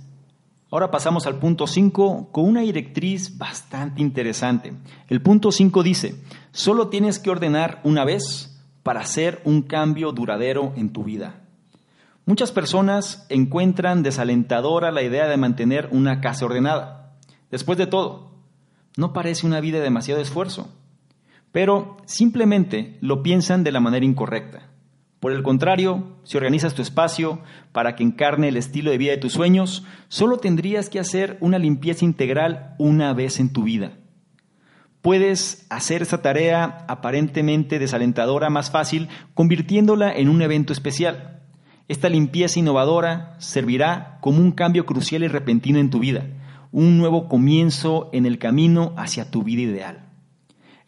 Ahora 0.71 0.91
pasamos 0.91 1.27
al 1.27 1.39
punto 1.39 1.67
5 1.67 2.29
con 2.31 2.45
una 2.45 2.61
directriz 2.61 3.39
bastante 3.39 4.03
interesante. 4.03 4.75
El 5.09 5.23
punto 5.23 5.51
5 5.51 5.83
dice, 5.83 6.15
solo 6.53 6.89
tienes 6.89 7.19
que 7.19 7.31
ordenar 7.31 7.81
una 7.85 8.05
vez 8.05 8.61
para 8.83 9.01
hacer 9.01 9.41
un 9.45 9.63
cambio 9.63 10.13
duradero 10.13 10.75
en 10.77 10.93
tu 10.93 11.05
vida. 11.05 11.43
Muchas 12.27 12.53
personas 12.53 13.25
encuentran 13.31 14.03
desalentadora 14.03 14.91
la 14.91 15.03
idea 15.03 15.27
de 15.29 15.39
mantener 15.39 15.89
una 15.93 16.21
casa 16.21 16.45
ordenada. 16.45 17.17
Después 17.51 17.79
de 17.79 17.87
todo, 17.87 18.33
no 18.99 19.15
parece 19.15 19.47
una 19.47 19.61
vida 19.61 19.79
de 19.79 19.85
demasiado 19.85 20.21
esfuerzo, 20.21 20.69
pero 21.53 21.97
simplemente 22.05 22.99
lo 23.01 23.23
piensan 23.23 23.65
de 23.65 23.73
la 23.73 23.81
manera 23.81 24.05
incorrecta. 24.05 24.69
Por 25.21 25.33
el 25.33 25.43
contrario, 25.43 26.17
si 26.23 26.37
organizas 26.37 26.75
tu 26.75 26.83
espacio 26.83 27.41
para 27.73 27.97
que 27.97 28.05
encarne 28.05 28.49
el 28.49 28.57
estilo 28.57 28.91
de 28.91 28.99
vida 28.99 29.13
de 29.13 29.19
tus 29.19 29.33
sueños, 29.33 29.85
solo 30.07 30.37
tendrías 30.37 30.89
que 30.89 31.01
hacer 31.01 31.39
una 31.41 31.59
limpieza 31.59 32.05
integral 32.05 32.77
una 32.79 33.13
vez 33.15 33.41
en 33.41 33.53
tu 33.53 33.65
vida. 33.65 33.99
Puedes 35.03 35.67
hacer 35.71 36.03
esa 36.03 36.23
tarea 36.23 36.85
aparentemente 36.89 37.79
desalentadora 37.79 38.51
más 38.51 38.71
fácil 38.71 39.09
convirtiéndola 39.35 40.13
en 40.13 40.29
un 40.29 40.43
evento 40.43 40.73
especial. 40.73 41.43
Esta 41.89 42.09
limpieza 42.09 42.61
innovadora 42.61 43.35
servirá 43.39 44.19
como 44.21 44.39
un 44.39 44.53
cambio 44.53 44.87
crucial 44.87 45.25
y 45.25 45.29
repentino 45.29 45.79
en 45.79 45.91
tu 45.91 45.99
vida, 45.99 46.27
un 46.71 46.99
nuevo 46.99 47.29
comienzo 47.29 48.11
en 48.13 48.27
el 48.27 48.39
camino 48.39 48.93
hacia 48.97 49.31
tu 49.31 49.43
vida 49.43 49.63
ideal. 49.63 50.08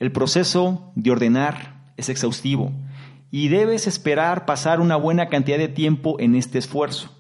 El 0.01 0.13
proceso 0.13 0.91
de 0.95 1.11
ordenar 1.11 1.93
es 1.99 2.09
exhaustivo 2.09 2.73
y 3.31 3.49
debes 3.49 3.87
esperar 3.87 4.47
pasar 4.47 4.81
una 4.81 4.97
buena 4.97 5.29
cantidad 5.29 5.59
de 5.59 5.69
tiempo 5.69 6.19
en 6.19 6.35
este 6.35 6.57
esfuerzo. 6.59 7.11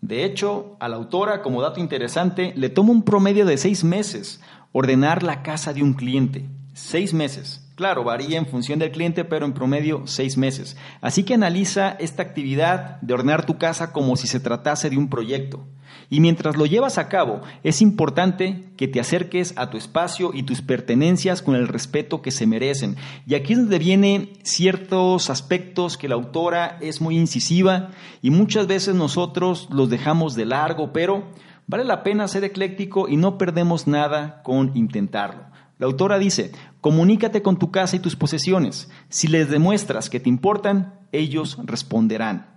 De 0.00 0.24
hecho, 0.24 0.76
a 0.80 0.88
la 0.88 0.96
autora, 0.96 1.40
como 1.40 1.62
dato 1.62 1.78
interesante, 1.78 2.52
le 2.56 2.68
toma 2.68 2.90
un 2.90 3.04
promedio 3.04 3.46
de 3.46 3.56
seis 3.56 3.84
meses 3.84 4.40
ordenar 4.72 5.22
la 5.22 5.44
casa 5.44 5.72
de 5.72 5.84
un 5.84 5.94
cliente. 5.94 6.44
Seis 6.74 7.14
meses. 7.14 7.64
Claro, 7.76 8.02
varía 8.02 8.38
en 8.38 8.46
función 8.46 8.80
del 8.80 8.90
cliente, 8.90 9.24
pero 9.24 9.46
en 9.46 9.52
promedio 9.52 10.02
seis 10.06 10.36
meses. 10.36 10.76
Así 11.00 11.22
que 11.22 11.34
analiza 11.34 11.90
esta 11.90 12.24
actividad 12.24 13.00
de 13.02 13.14
ordenar 13.14 13.46
tu 13.46 13.56
casa 13.56 13.92
como 13.92 14.16
si 14.16 14.26
se 14.26 14.40
tratase 14.40 14.90
de 14.90 14.98
un 14.98 15.08
proyecto. 15.08 15.64
Y 16.10 16.20
mientras 16.20 16.56
lo 16.56 16.66
llevas 16.66 16.98
a 16.98 17.08
cabo, 17.08 17.40
es 17.62 17.82
importante 17.82 18.64
que 18.76 18.88
te 18.88 19.00
acerques 19.00 19.54
a 19.56 19.70
tu 19.70 19.76
espacio 19.76 20.30
y 20.32 20.42
tus 20.42 20.62
pertenencias 20.62 21.42
con 21.42 21.54
el 21.54 21.68
respeto 21.68 22.22
que 22.22 22.30
se 22.30 22.46
merecen. 22.46 22.96
Y 23.26 23.34
aquí 23.34 23.54
es 23.54 23.58
donde 23.58 23.78
vienen 23.78 24.30
ciertos 24.42 25.30
aspectos 25.30 25.96
que 25.96 26.08
la 26.08 26.14
autora 26.14 26.78
es 26.80 27.00
muy 27.00 27.16
incisiva 27.16 27.90
y 28.22 28.30
muchas 28.30 28.66
veces 28.66 28.94
nosotros 28.94 29.68
los 29.70 29.90
dejamos 29.90 30.34
de 30.34 30.46
largo, 30.46 30.92
pero 30.92 31.24
vale 31.66 31.84
la 31.84 32.02
pena 32.02 32.28
ser 32.28 32.44
ecléctico 32.44 33.08
y 33.08 33.16
no 33.16 33.38
perdemos 33.38 33.86
nada 33.86 34.42
con 34.42 34.76
intentarlo. 34.76 35.44
La 35.78 35.86
autora 35.86 36.18
dice, 36.18 36.52
comunícate 36.80 37.42
con 37.42 37.58
tu 37.58 37.70
casa 37.70 37.96
y 37.96 37.98
tus 37.98 38.16
posesiones. 38.16 38.88
Si 39.10 39.28
les 39.28 39.50
demuestras 39.50 40.08
que 40.08 40.20
te 40.20 40.30
importan, 40.30 40.94
ellos 41.12 41.58
responderán. 41.64 42.55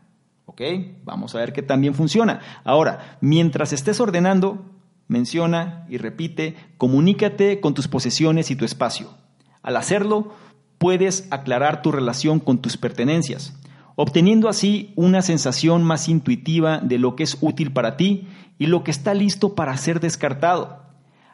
¿Ok? 0.49 0.61
Vamos 1.03 1.35
a 1.35 1.37
ver 1.37 1.53
que 1.53 1.61
también 1.61 1.93
funciona. 1.93 2.39
Ahora, 2.63 3.19
mientras 3.21 3.71
estés 3.71 3.99
ordenando, 3.99 4.65
menciona 5.07 5.85
y 5.89 5.99
repite, 5.99 6.55
comunícate 6.79 7.59
con 7.59 7.75
tus 7.75 7.87
posesiones 7.87 8.49
y 8.49 8.55
tu 8.55 8.65
espacio. 8.65 9.13
Al 9.61 9.77
hacerlo, 9.77 10.33
puedes 10.79 11.27
aclarar 11.29 11.83
tu 11.83 11.91
relación 11.91 12.39
con 12.39 12.63
tus 12.63 12.77
pertenencias, 12.77 13.55
obteniendo 13.95 14.49
así 14.49 14.91
una 14.95 15.21
sensación 15.21 15.83
más 15.83 16.09
intuitiva 16.09 16.79
de 16.79 16.97
lo 16.97 17.15
que 17.15 17.21
es 17.21 17.37
útil 17.41 17.71
para 17.71 17.95
ti 17.95 18.27
y 18.57 18.65
lo 18.65 18.83
que 18.83 18.89
está 18.89 19.13
listo 19.13 19.53
para 19.53 19.77
ser 19.77 19.99
descartado. 19.99 20.81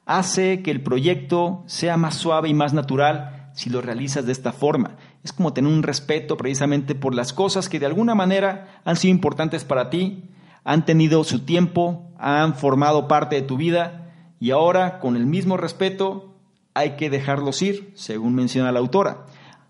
Hace 0.06 0.62
que 0.62 0.72
el 0.72 0.84
proyecto 0.84 1.64
sea 1.68 1.96
más 1.96 2.16
suave 2.16 2.50
y 2.50 2.54
más 2.54 2.74
natural 2.74 3.50
si 3.54 3.70
lo 3.70 3.82
realizas 3.82 4.26
de 4.26 4.34
esta 4.34 4.52
forma. 4.52 4.98
Es 5.26 5.34
como 5.34 5.54
tener 5.54 5.74
un 5.74 5.82
respeto 5.82 6.38
precisamente 6.38 6.94
por 6.94 7.16
las 7.16 7.34
cosas 7.34 7.68
que 7.68 7.80
de 7.80 7.88
alguna 7.88 8.14
manera 8.14 8.80
han 8.86 8.96
sido 8.96 9.10
importantes 9.10 9.64
para 9.66 9.90
ti, 9.90 10.30
han 10.64 10.86
tenido 10.86 11.24
su 11.24 11.40
tiempo, 11.40 12.12
han 12.20 12.54
formado 12.54 13.08
parte 13.08 13.36
de 13.36 13.42
tu 13.42 13.58
vida 13.58 14.14
y 14.40 14.52
ahora 14.52 15.00
con 15.00 15.16
el 15.16 15.26
mismo 15.26 15.58
respeto 15.58 16.36
hay 16.76 16.92
que 16.92 17.10
dejarlos 17.10 17.64
ir, 17.64 17.92
según 17.96 18.36
menciona 18.36 18.72
la 18.72 18.78
autora. 18.78 19.26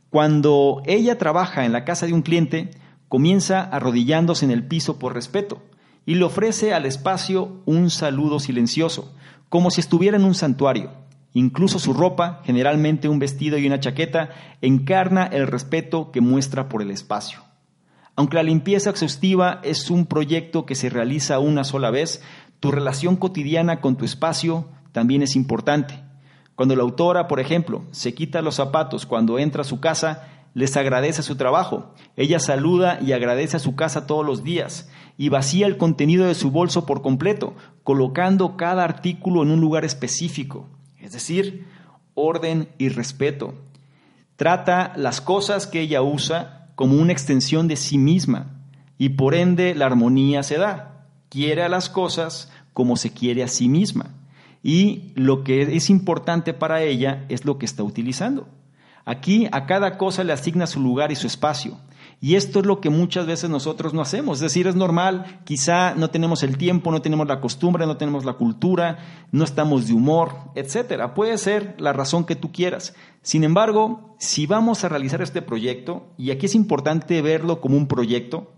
Cuando 0.09 0.83
ella 0.85 1.17
trabaja 1.17 1.63
en 1.63 1.71
la 1.71 1.85
casa 1.85 2.05
de 2.05 2.11
un 2.11 2.21
cliente, 2.21 2.71
comienza 3.07 3.61
arrodillándose 3.61 4.43
en 4.43 4.51
el 4.51 4.67
piso 4.67 4.99
por 4.99 5.13
respeto 5.13 5.63
y 6.05 6.15
le 6.15 6.25
ofrece 6.25 6.73
al 6.73 6.85
espacio 6.85 7.61
un 7.65 7.89
saludo 7.89 8.41
silencioso, 8.41 9.15
como 9.47 9.71
si 9.71 9.79
estuviera 9.79 10.17
en 10.17 10.25
un 10.25 10.35
santuario. 10.35 11.04
Incluso 11.37 11.79
su 11.79 11.91
ropa, 11.91 12.39
generalmente 12.45 13.09
un 13.09 13.19
vestido 13.19 13.57
y 13.57 13.67
una 13.67 13.81
chaqueta, 13.81 14.29
encarna 14.61 15.25
el 15.25 15.47
respeto 15.47 16.09
que 16.13 16.21
muestra 16.21 16.69
por 16.69 16.81
el 16.81 16.91
espacio. 16.91 17.39
Aunque 18.15 18.37
la 18.37 18.43
limpieza 18.43 18.89
exhaustiva 18.89 19.59
es 19.61 19.91
un 19.91 20.05
proyecto 20.05 20.65
que 20.65 20.75
se 20.75 20.89
realiza 20.89 21.39
una 21.39 21.65
sola 21.65 21.91
vez, 21.91 22.23
tu 22.61 22.71
relación 22.71 23.17
cotidiana 23.17 23.81
con 23.81 23.97
tu 23.97 24.05
espacio 24.05 24.69
también 24.93 25.23
es 25.23 25.35
importante. 25.35 26.01
Cuando 26.55 26.73
la 26.77 26.83
autora, 26.83 27.27
por 27.27 27.41
ejemplo, 27.41 27.83
se 27.91 28.13
quita 28.13 28.41
los 28.41 28.55
zapatos 28.55 29.05
cuando 29.05 29.37
entra 29.37 29.63
a 29.63 29.65
su 29.65 29.81
casa, 29.81 30.29
les 30.53 30.77
agradece 30.77 31.21
su 31.21 31.35
trabajo. 31.35 31.93
Ella 32.15 32.39
saluda 32.39 32.97
y 33.01 33.11
agradece 33.11 33.57
a 33.57 33.59
su 33.59 33.75
casa 33.75 34.07
todos 34.07 34.25
los 34.25 34.45
días 34.45 34.89
y 35.17 35.27
vacía 35.27 35.67
el 35.67 35.75
contenido 35.75 36.27
de 36.27 36.33
su 36.33 36.49
bolso 36.49 36.85
por 36.85 37.01
completo, 37.01 37.55
colocando 37.83 38.55
cada 38.55 38.85
artículo 38.85 39.43
en 39.43 39.51
un 39.51 39.59
lugar 39.59 39.83
específico 39.83 40.69
es 41.05 41.13
decir, 41.13 41.65
orden 42.13 42.69
y 42.77 42.89
respeto. 42.89 43.53
Trata 44.35 44.93
las 44.97 45.21
cosas 45.21 45.67
que 45.67 45.81
ella 45.81 46.01
usa 46.01 46.69
como 46.75 46.97
una 46.97 47.13
extensión 47.13 47.67
de 47.67 47.75
sí 47.77 47.97
misma 47.97 48.59
y 48.97 49.09
por 49.09 49.35
ende 49.35 49.75
la 49.75 49.85
armonía 49.85 50.43
se 50.43 50.57
da. 50.57 51.07
Quiere 51.29 51.63
a 51.63 51.69
las 51.69 51.89
cosas 51.89 52.51
como 52.73 52.97
se 52.97 53.11
quiere 53.11 53.43
a 53.43 53.47
sí 53.47 53.69
misma 53.69 54.09
y 54.63 55.11
lo 55.15 55.43
que 55.43 55.61
es 55.61 55.89
importante 55.89 56.53
para 56.53 56.81
ella 56.81 57.25
es 57.29 57.45
lo 57.45 57.57
que 57.59 57.65
está 57.65 57.83
utilizando. 57.83 58.47
Aquí 59.05 59.47
a 59.51 59.65
cada 59.67 59.97
cosa 59.97 60.23
le 60.23 60.33
asigna 60.33 60.67
su 60.67 60.79
lugar 60.79 61.11
y 61.11 61.15
su 61.15 61.27
espacio. 61.27 61.77
Y 62.21 62.35
esto 62.35 62.59
es 62.59 62.65
lo 62.65 62.81
que 62.81 62.89
muchas 62.89 63.27
veces 63.27 63.49
nosotros 63.49 63.93
no 63.93 64.01
hacemos. 64.01 64.37
Es 64.37 64.41
decir, 64.41 64.65
es 64.67 64.75
normal, 64.75 65.41
quizá 65.43 65.93
no 65.95 66.09
tenemos 66.09 66.41
el 66.41 66.57
tiempo, 66.57 66.91
no 66.91 67.01
tenemos 67.01 67.27
la 67.27 67.39
costumbre, 67.39 67.85
no 67.85 67.97
tenemos 67.97 68.25
la 68.25 68.33
cultura, 68.33 68.97
no 69.31 69.43
estamos 69.43 69.87
de 69.87 69.93
humor, 69.93 70.35
etcétera. 70.55 71.13
Puede 71.13 71.37
ser 71.37 71.75
la 71.77 71.93
razón 71.93 72.25
que 72.25 72.35
tú 72.35 72.51
quieras. 72.51 72.95
Sin 73.21 73.43
embargo, 73.43 74.15
si 74.17 74.47
vamos 74.47 74.83
a 74.83 74.89
realizar 74.89 75.21
este 75.21 75.41
proyecto, 75.41 76.07
y 76.17 76.31
aquí 76.31 76.47
es 76.47 76.55
importante 76.55 77.21
verlo 77.21 77.61
como 77.61 77.77
un 77.77 77.87
proyecto, 77.87 78.53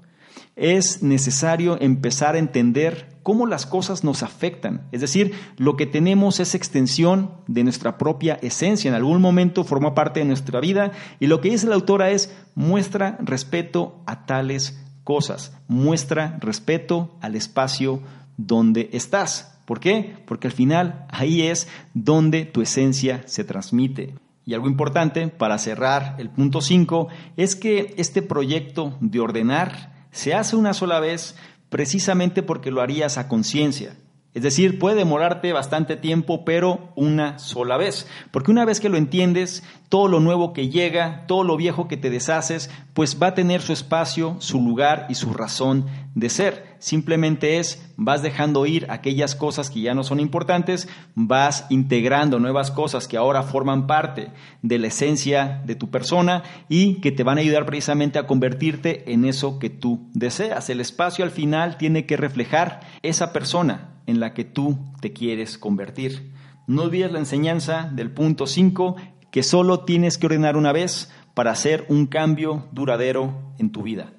es 0.58 1.04
necesario 1.04 1.78
empezar 1.80 2.36
a 2.36 2.40
entender 2.40 3.18
cómo 3.24 3.46
las 3.46 3.66
cosas 3.66 4.04
nos 4.04 4.24
afectan. 4.24 4.88
Es 4.92 5.02
decir, 5.02 5.34
lo 5.58 5.78
que 5.78 5.86
tenemos 5.86 6.40
es 6.40 6.56
extensión 6.56 7.32
de 7.48 7.64
nuestra 7.64 7.98
propia 7.98 8.40
esencia. 8.42 8.90
En 8.90 8.96
algún 8.96 9.22
momento 9.22 9.64
formó 9.64 9.94
parte 9.94 10.20
de 10.20 10.26
nuestra 10.26 10.60
vida 10.60 10.92
y 11.20 11.28
lo 11.28 11.40
que 11.40 11.52
dice 11.52 11.68
la 11.68 11.76
autora 11.76 12.10
es 12.10 12.34
muestra 12.56 13.18
respeto 13.22 14.02
a 14.08 14.26
tales 14.26 14.84
cosas, 15.04 15.56
muestra 15.68 16.38
respeto 16.42 17.16
al 17.22 17.36
espacio 17.36 18.02
donde 18.38 18.90
estás. 18.94 19.60
¿Por 19.66 19.80
qué? 19.80 20.16
Porque 20.26 20.48
al 20.48 20.54
final 20.54 21.06
ahí 21.10 21.42
es 21.44 21.68
donde 21.94 22.46
tu 22.46 22.62
esencia 22.62 23.22
se 23.26 23.44
transmite. 23.44 24.16
Y 24.46 24.54
algo 24.54 24.70
importante 24.70 25.28
para 25.28 25.58
cerrar 25.58 26.16
el 26.18 26.30
punto 26.30 26.62
5 26.62 27.10
es 27.36 27.58
que 27.58 27.94
este 27.98 28.22
proyecto 28.22 28.98
de 29.02 29.20
ordenar 29.20 29.97
se 30.12 30.34
hace 30.34 30.56
una 30.56 30.74
sola 30.74 31.00
vez 31.00 31.36
precisamente 31.70 32.44
porque 32.44 32.72
lo 32.72 32.82
harías 32.82 33.18
a 33.18 33.28
conciencia. 33.28 33.96
Es 34.38 34.44
decir, 34.44 34.78
puede 34.78 34.98
demorarte 34.98 35.52
bastante 35.52 35.96
tiempo, 35.96 36.46
pero 36.46 36.92
una 36.96 37.40
sola 37.40 37.76
vez. 37.76 38.08
Porque 38.30 38.52
una 38.52 38.66
vez 38.66 38.80
que 38.80 38.88
lo 38.88 38.96
entiendes, 38.96 39.64
todo 39.90 40.08
lo 40.08 40.20
nuevo 40.20 40.54
que 40.54 40.70
llega, 40.70 41.26
todo 41.26 41.44
lo 41.44 41.58
viejo 41.58 41.88
que 41.88 41.98
te 41.98 42.12
deshaces, 42.12 42.70
pues 42.94 43.18
va 43.20 43.30
a 43.30 43.34
tener 43.34 43.64
su 43.64 43.74
espacio, 43.74 44.36
su 44.38 44.62
lugar 44.62 45.08
y 45.10 45.16
su 45.16 45.34
razón 45.34 45.88
de 46.14 46.30
ser. 46.30 46.78
Simplemente 46.78 47.58
es, 47.58 47.92
vas 47.98 48.22
dejando 48.22 48.68
ir 48.68 48.86
aquellas 48.92 49.34
cosas 49.34 49.72
que 49.72 49.82
ya 49.82 49.96
no 49.96 50.04
son 50.04 50.20
importantes, 50.20 50.88
vas 51.16 51.66
integrando 51.72 52.38
nuevas 52.38 52.70
cosas 52.70 53.08
que 53.08 53.18
ahora 53.18 53.42
forman 53.42 53.88
parte 53.88 54.30
de 54.62 54.78
la 54.78 54.86
esencia 54.86 55.64
de 55.66 55.74
tu 55.74 55.90
persona 55.90 56.44
y 56.70 57.02
que 57.02 57.12
te 57.12 57.24
van 57.24 57.40
a 57.40 57.42
ayudar 57.42 57.66
precisamente 57.66 58.20
a 58.20 58.28
convertirte 58.28 59.12
en 59.12 59.26
eso 59.26 59.58
que 59.58 59.72
tú 59.72 60.08
deseas. 60.14 60.70
El 60.70 60.80
espacio 60.80 61.26
al 61.26 61.32
final 61.32 61.78
tiene 61.78 62.06
que 62.06 62.18
reflejar 62.18 62.82
esa 63.02 63.34
persona 63.34 63.97
en 64.08 64.20
la 64.20 64.34
que 64.34 64.44
tú 64.44 64.80
te 65.00 65.14
quieres 65.14 65.60
convertir. 65.60 66.34
No 66.66 66.84
olvides 66.84 67.12
la 67.12 67.20
enseñanza 67.20 67.90
del 67.94 68.12
punto 68.12 68.48
5, 68.48 68.96
que 69.30 69.44
solo 69.44 69.82
tienes 69.82 70.18
que 70.18 70.26
ordenar 70.26 70.58
una 70.58 70.72
vez 70.72 71.12
para 71.36 71.52
hacer 71.52 71.86
un 71.90 72.08
cambio 72.08 72.68
duradero 72.72 73.54
en 73.60 73.72
tu 73.72 73.84
vida. 73.84 74.14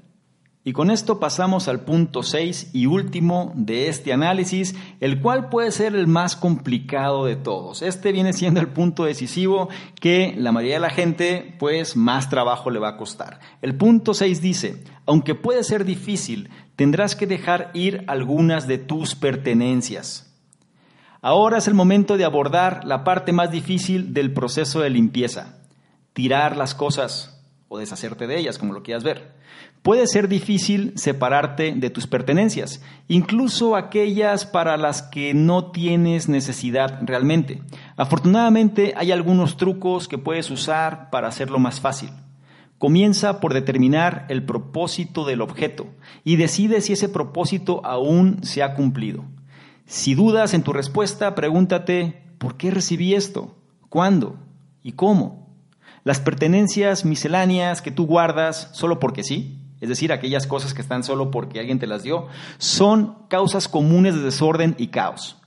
Y 0.68 0.72
con 0.72 0.90
esto 0.90 1.18
pasamos 1.18 1.66
al 1.66 1.80
punto 1.80 2.22
6 2.22 2.72
y 2.74 2.84
último 2.84 3.52
de 3.54 3.88
este 3.88 4.12
análisis, 4.12 4.74
el 5.00 5.22
cual 5.22 5.48
puede 5.48 5.70
ser 5.72 5.94
el 5.94 6.06
más 6.06 6.36
complicado 6.36 7.24
de 7.24 7.36
todos. 7.36 7.80
Este 7.80 8.12
viene 8.12 8.34
siendo 8.34 8.60
el 8.60 8.68
punto 8.68 9.04
decisivo 9.04 9.70
que 9.98 10.34
la 10.36 10.52
mayoría 10.52 10.74
de 10.74 10.80
la 10.80 10.90
gente 10.90 11.56
pues 11.58 11.96
más 11.96 12.28
trabajo 12.28 12.70
le 12.70 12.80
va 12.80 12.90
a 12.90 12.96
costar. 12.98 13.40
El 13.62 13.76
punto 13.76 14.12
6 14.12 14.42
dice, 14.42 14.84
aunque 15.06 15.34
puede 15.34 15.64
ser 15.64 15.86
difícil, 15.86 16.50
tendrás 16.78 17.16
que 17.16 17.26
dejar 17.26 17.72
ir 17.74 18.04
algunas 18.06 18.68
de 18.68 18.78
tus 18.78 19.16
pertenencias. 19.16 20.32
Ahora 21.20 21.58
es 21.58 21.66
el 21.66 21.74
momento 21.74 22.16
de 22.16 22.24
abordar 22.24 22.84
la 22.84 23.02
parte 23.02 23.32
más 23.32 23.50
difícil 23.50 24.14
del 24.14 24.32
proceso 24.32 24.78
de 24.78 24.88
limpieza, 24.88 25.58
tirar 26.12 26.56
las 26.56 26.76
cosas 26.76 27.42
o 27.66 27.78
deshacerte 27.78 28.28
de 28.28 28.38
ellas, 28.38 28.58
como 28.58 28.74
lo 28.74 28.84
quieras 28.84 29.02
ver. 29.02 29.32
Puede 29.82 30.06
ser 30.06 30.28
difícil 30.28 30.92
separarte 30.94 31.74
de 31.74 31.90
tus 31.90 32.06
pertenencias, 32.06 32.80
incluso 33.08 33.74
aquellas 33.74 34.46
para 34.46 34.76
las 34.76 35.02
que 35.02 35.34
no 35.34 35.72
tienes 35.72 36.28
necesidad 36.28 37.00
realmente. 37.02 37.60
Afortunadamente 37.96 38.94
hay 38.96 39.10
algunos 39.10 39.56
trucos 39.56 40.06
que 40.06 40.16
puedes 40.16 40.48
usar 40.48 41.10
para 41.10 41.26
hacerlo 41.26 41.58
más 41.58 41.80
fácil. 41.80 42.10
Comienza 42.78 43.40
por 43.40 43.54
determinar 43.54 44.26
el 44.28 44.44
propósito 44.44 45.24
del 45.24 45.40
objeto 45.40 45.88
y 46.24 46.36
decide 46.36 46.80
si 46.80 46.92
ese 46.92 47.08
propósito 47.08 47.84
aún 47.84 48.38
se 48.42 48.62
ha 48.62 48.74
cumplido. 48.74 49.24
Si 49.84 50.14
dudas 50.14 50.54
en 50.54 50.62
tu 50.62 50.72
respuesta, 50.72 51.34
pregúntate, 51.34 52.22
¿por 52.38 52.56
qué 52.56 52.70
recibí 52.70 53.14
esto? 53.14 53.56
¿Cuándo? 53.88 54.36
¿Y 54.82 54.92
cómo? 54.92 55.48
Las 56.04 56.20
pertenencias 56.20 57.04
misceláneas 57.04 57.82
que 57.82 57.90
tú 57.90 58.06
guardas 58.06 58.70
solo 58.72 59.00
porque 59.00 59.24
sí, 59.24 59.58
es 59.80 59.88
decir, 59.88 60.12
aquellas 60.12 60.46
cosas 60.46 60.72
que 60.72 60.82
están 60.82 61.04
solo 61.04 61.30
porque 61.30 61.58
alguien 61.58 61.78
te 61.78 61.86
las 61.86 62.02
dio, 62.02 62.28
son 62.58 63.16
causas 63.28 63.68
comunes 63.68 64.14
de 64.14 64.22
desorden 64.22 64.74
y 64.78 64.88
caos. 64.88 65.38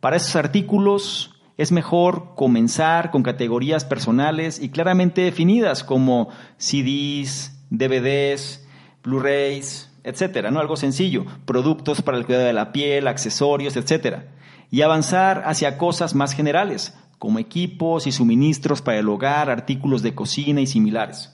Para 0.00 0.16
esos 0.16 0.36
artículos, 0.36 1.34
es 1.62 1.72
mejor 1.72 2.34
comenzar 2.34 3.10
con 3.10 3.22
categorías 3.22 3.84
personales 3.84 4.60
y 4.60 4.68
claramente 4.68 5.22
definidas 5.22 5.84
como 5.84 6.28
CDs, 6.58 7.58
DVDs, 7.70 8.66
Blu-rays, 9.02 9.90
etcétera, 10.04 10.50
¿no? 10.50 10.60
Algo 10.60 10.76
sencillo, 10.76 11.24
productos 11.44 12.02
para 12.02 12.18
el 12.18 12.26
cuidado 12.26 12.46
de 12.46 12.52
la 12.52 12.72
piel, 12.72 13.08
accesorios, 13.08 13.76
etcétera. 13.76 14.26
Y 14.70 14.82
avanzar 14.82 15.42
hacia 15.46 15.78
cosas 15.78 16.14
más 16.14 16.34
generales, 16.34 16.94
como 17.18 17.38
equipos 17.38 18.06
y 18.06 18.12
suministros 18.12 18.82
para 18.82 18.98
el 18.98 19.08
hogar, 19.08 19.48
artículos 19.48 20.02
de 20.02 20.14
cocina 20.14 20.60
y 20.60 20.66
similares. 20.66 21.30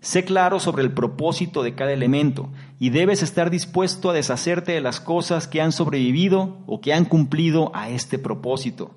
Sé 0.00 0.24
claro 0.24 0.60
sobre 0.60 0.84
el 0.84 0.92
propósito 0.92 1.62
de 1.64 1.74
cada 1.74 1.92
elemento 1.92 2.50
y 2.78 2.90
debes 2.90 3.22
estar 3.22 3.50
dispuesto 3.50 4.10
a 4.10 4.12
deshacerte 4.12 4.72
de 4.72 4.80
las 4.80 5.00
cosas 5.00 5.48
que 5.48 5.60
han 5.60 5.72
sobrevivido 5.72 6.58
o 6.66 6.80
que 6.80 6.94
han 6.94 7.04
cumplido 7.04 7.72
a 7.74 7.90
este 7.90 8.18
propósito. 8.18 8.94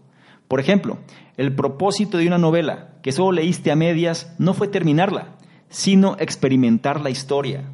Por 0.52 0.60
ejemplo, 0.60 0.98
el 1.38 1.56
propósito 1.56 2.18
de 2.18 2.28
una 2.28 2.38
novela 2.38 2.90
que 3.04 3.14
solo 3.14 3.32
leíste 3.32 3.72
a 3.72 3.78
medias 3.78 4.36
no 4.38 4.54
fue 4.54 4.68
terminarla, 4.68 5.38
sino 5.70 6.18
experimentar 6.20 7.00
la 7.00 7.10
historia. 7.10 7.72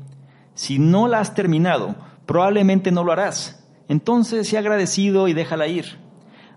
Si 0.53 0.77
no 0.77 1.07
la 1.07 1.19
has 1.19 1.33
terminado, 1.33 1.95
probablemente 2.27 2.91
no 2.91 3.03
lo 3.03 3.13
harás. 3.13 3.67
Entonces, 3.87 4.47
sé 4.47 4.59
agradecido 4.59 5.27
y 5.27 5.33
déjala 5.33 5.65
ir. 5.65 5.97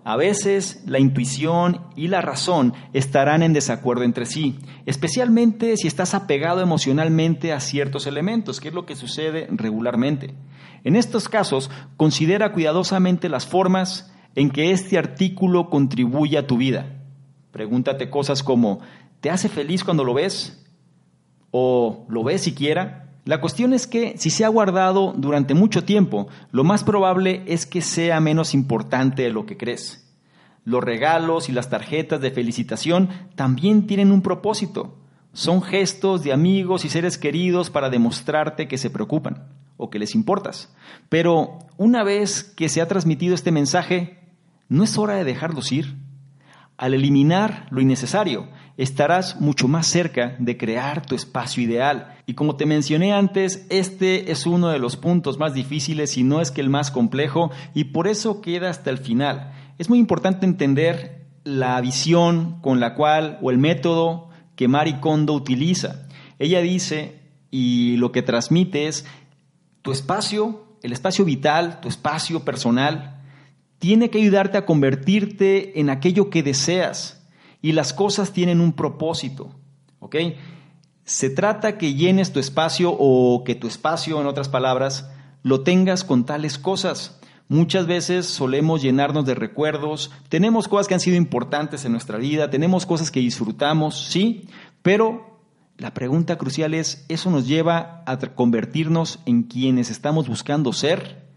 A 0.05 0.17
veces 0.17 0.83
la 0.85 0.99
intuición 0.99 1.87
y 1.97 2.09
la 2.09 2.21
razón 2.21 2.75
estarán 2.93 3.43
en 3.43 3.55
desacuerdo 3.55 4.03
entre 4.03 4.27
sí, 4.27 4.59
especialmente 4.85 5.75
si 5.79 5.89
estás 5.89 6.13
apegado 6.13 6.61
emocionalmente 6.61 7.55
a 7.55 7.61
ciertos 7.61 8.07
elementos, 8.07 8.61
que 8.61 8.69
es 8.69 8.75
lo 8.75 8.85
que 8.85 8.95
sucede 8.95 9.49
regularmente. 9.51 10.35
En 10.85 10.97
estos 10.97 11.31
casos, 11.31 11.71
considera 11.97 12.53
cuidadosamente 12.53 13.31
las 13.31 13.47
formas 13.47 14.13
en 14.35 14.51
que 14.51 14.71
este 14.71 14.99
artículo 14.99 15.71
contribuye 15.71 16.39
a 16.39 16.47
tu 16.47 16.57
vida. 16.57 16.87
Pregúntate 17.51 18.11
cosas 18.11 18.43
como, 18.43 18.81
¿te 19.21 19.31
hace 19.31 19.49
feliz 19.49 19.85
cuando 19.85 20.05
lo 20.05 20.15
ves? 20.15 20.65
¿O 21.51 22.07
lo 22.09 22.23
ves 22.23 22.43
siquiera? 22.43 23.11
La 23.25 23.41
cuestión 23.41 23.73
es 23.75 23.87
que 23.87 24.17
si 24.17 24.31
se 24.31 24.45
ha 24.45 24.49
guardado 24.49 25.13
durante 25.17 25.55
mucho 25.55 25.85
tiempo, 25.85 26.29
lo 26.53 26.65
más 26.65 26.85
probable 26.85 27.43
es 27.47 27.67
que 27.67 27.83
sea 27.83 28.21
menos 28.21 28.55
importante 28.55 29.23
de 29.23 29.31
lo 29.31 29.47
que 29.47 29.57
crees. 29.57 30.11
Los 30.65 30.83
regalos 30.83 31.49
y 31.49 31.53
las 31.53 31.69
tarjetas 31.71 32.21
de 32.21 32.31
felicitación 32.31 33.09
también 33.35 33.87
tienen 33.87 34.13
un 34.13 34.23
propósito. 34.23 34.97
Son 35.33 35.63
gestos 35.63 36.23
de 36.23 36.33
amigos 36.33 36.85
y 36.85 36.89
seres 36.89 37.19
queridos 37.19 37.71
para 37.71 37.91
demostrarte 37.91 38.69
que 38.69 38.79
se 38.79 38.91
preocupan 38.91 39.49
o 39.77 39.91
que 39.91 39.99
les 39.99 40.15
importas. 40.15 40.75
Pero 41.09 41.59
una 41.77 42.05
vez 42.05 42.43
que 42.43 42.69
se 42.69 42.81
ha 42.81 42.89
transmitido 42.89 43.35
este 43.35 43.53
mensaje, 43.53 44.20
¿no 44.71 44.85
es 44.85 44.97
hora 44.97 45.17
de 45.17 45.25
dejarlos 45.25 45.71
ir? 45.73 45.97
Al 46.79 46.95
eliminar 46.95 47.67
lo 47.71 47.83
innecesario, 47.83 48.49
estarás 48.79 49.39
mucho 49.39 49.69
más 49.69 49.87
cerca 49.87 50.37
de 50.39 50.57
crear 50.57 51.05
tu 51.05 51.15
espacio 51.15 51.63
ideal. 51.63 52.15
Y 52.25 52.33
como 52.33 52.57
te 52.57 52.65
mencioné 52.65 53.13
antes, 53.13 53.67
este 53.69 54.33
es 54.33 54.47
uno 54.47 54.69
de 54.69 54.79
los 54.79 54.97
puntos 54.97 55.39
más 55.39 55.53
difíciles, 55.53 56.17
y 56.17 56.23
no 56.23 56.41
es 56.41 56.51
que 56.51 56.63
el 56.63 56.71
más 56.71 56.91
complejo, 56.91 57.51
y 57.75 57.85
por 57.85 58.09
eso 58.09 58.41
queda 58.41 58.71
hasta 58.71 58.89
el 58.89 58.97
final. 58.97 59.53
Es 59.77 59.91
muy 59.91 59.99
importante 59.99 60.47
entender 60.47 61.27
la 61.45 61.79
visión 61.83 62.63
con 62.63 62.81
la 62.81 62.95
cual, 62.95 63.39
o 63.43 63.51
el 63.51 63.59
método 63.59 64.31
que 64.57 64.69
Mari 64.69 64.95
Kondo 65.01 65.35
utiliza. 65.35 66.07
Ella 66.39 66.63
dice, 66.63 67.21
y 67.51 67.97
lo 67.99 68.13
que 68.13 68.23
transmite 68.23 68.87
es, 68.87 69.05
tu 69.83 69.93
espacio, 69.93 70.65
el 70.83 70.93
espacio 70.93 71.27
vital, 71.27 71.81
tu 71.81 71.89
espacio 71.89 72.45
personal, 72.45 73.20
tiene 73.81 74.11
que 74.11 74.19
ayudarte 74.19 74.59
a 74.59 74.67
convertirte 74.67 75.81
en 75.81 75.91
aquello 75.91 76.31
que 76.31 76.45
deseas 76.45 77.27
y 77.63 77.73
las 77.73 77.93
cosas 77.93 78.33
tienen 78.33 78.61
un 78.61 78.75
propósito, 78.75 79.51
¿ok? 79.99 80.17
Se 81.05 81.31
trata 81.31 81.79
que 81.79 81.95
llenes 81.95 82.33
tu 82.33 82.39
espacio 82.39 82.95
o 82.97 83.43
que 83.43 83.55
tu 83.55 83.67
espacio, 83.67 84.21
en 84.21 84.27
otras 84.27 84.51
palabras, 84.51 85.11
lo 85.43 85.63
tengas 85.63 86.05
con 86.05 86.27
tales 86.27 86.59
cosas. 86.59 87.19
Muchas 87.49 87.87
veces 87.87 88.27
solemos 88.27 88.83
llenarnos 88.83 89.25
de 89.25 89.35
recuerdos, 89.35 90.13
tenemos 90.29 90.69
cosas 90.69 90.87
que 90.87 90.95
han 90.95 91.01
sido 91.01 91.17
importantes 91.17 91.85
en 91.85 91.93
nuestra 91.93 92.19
vida, 92.19 92.51
tenemos 92.51 92.85
cosas 92.85 93.11
que 93.11 93.21
disfrutamos, 93.21 94.09
sí, 94.09 94.47
pero 94.83 95.41
la 95.79 95.95
pregunta 95.95 96.37
crucial 96.37 96.75
es, 96.75 97.07
¿eso 97.09 97.31
nos 97.31 97.49
lleva 97.49 98.05
a 98.07 98.19
convertirnos 98.19 99.21
en 99.25 99.45
quienes 99.45 99.91
estamos 99.91 100.29
buscando 100.29 100.75
ser? 100.75 101.30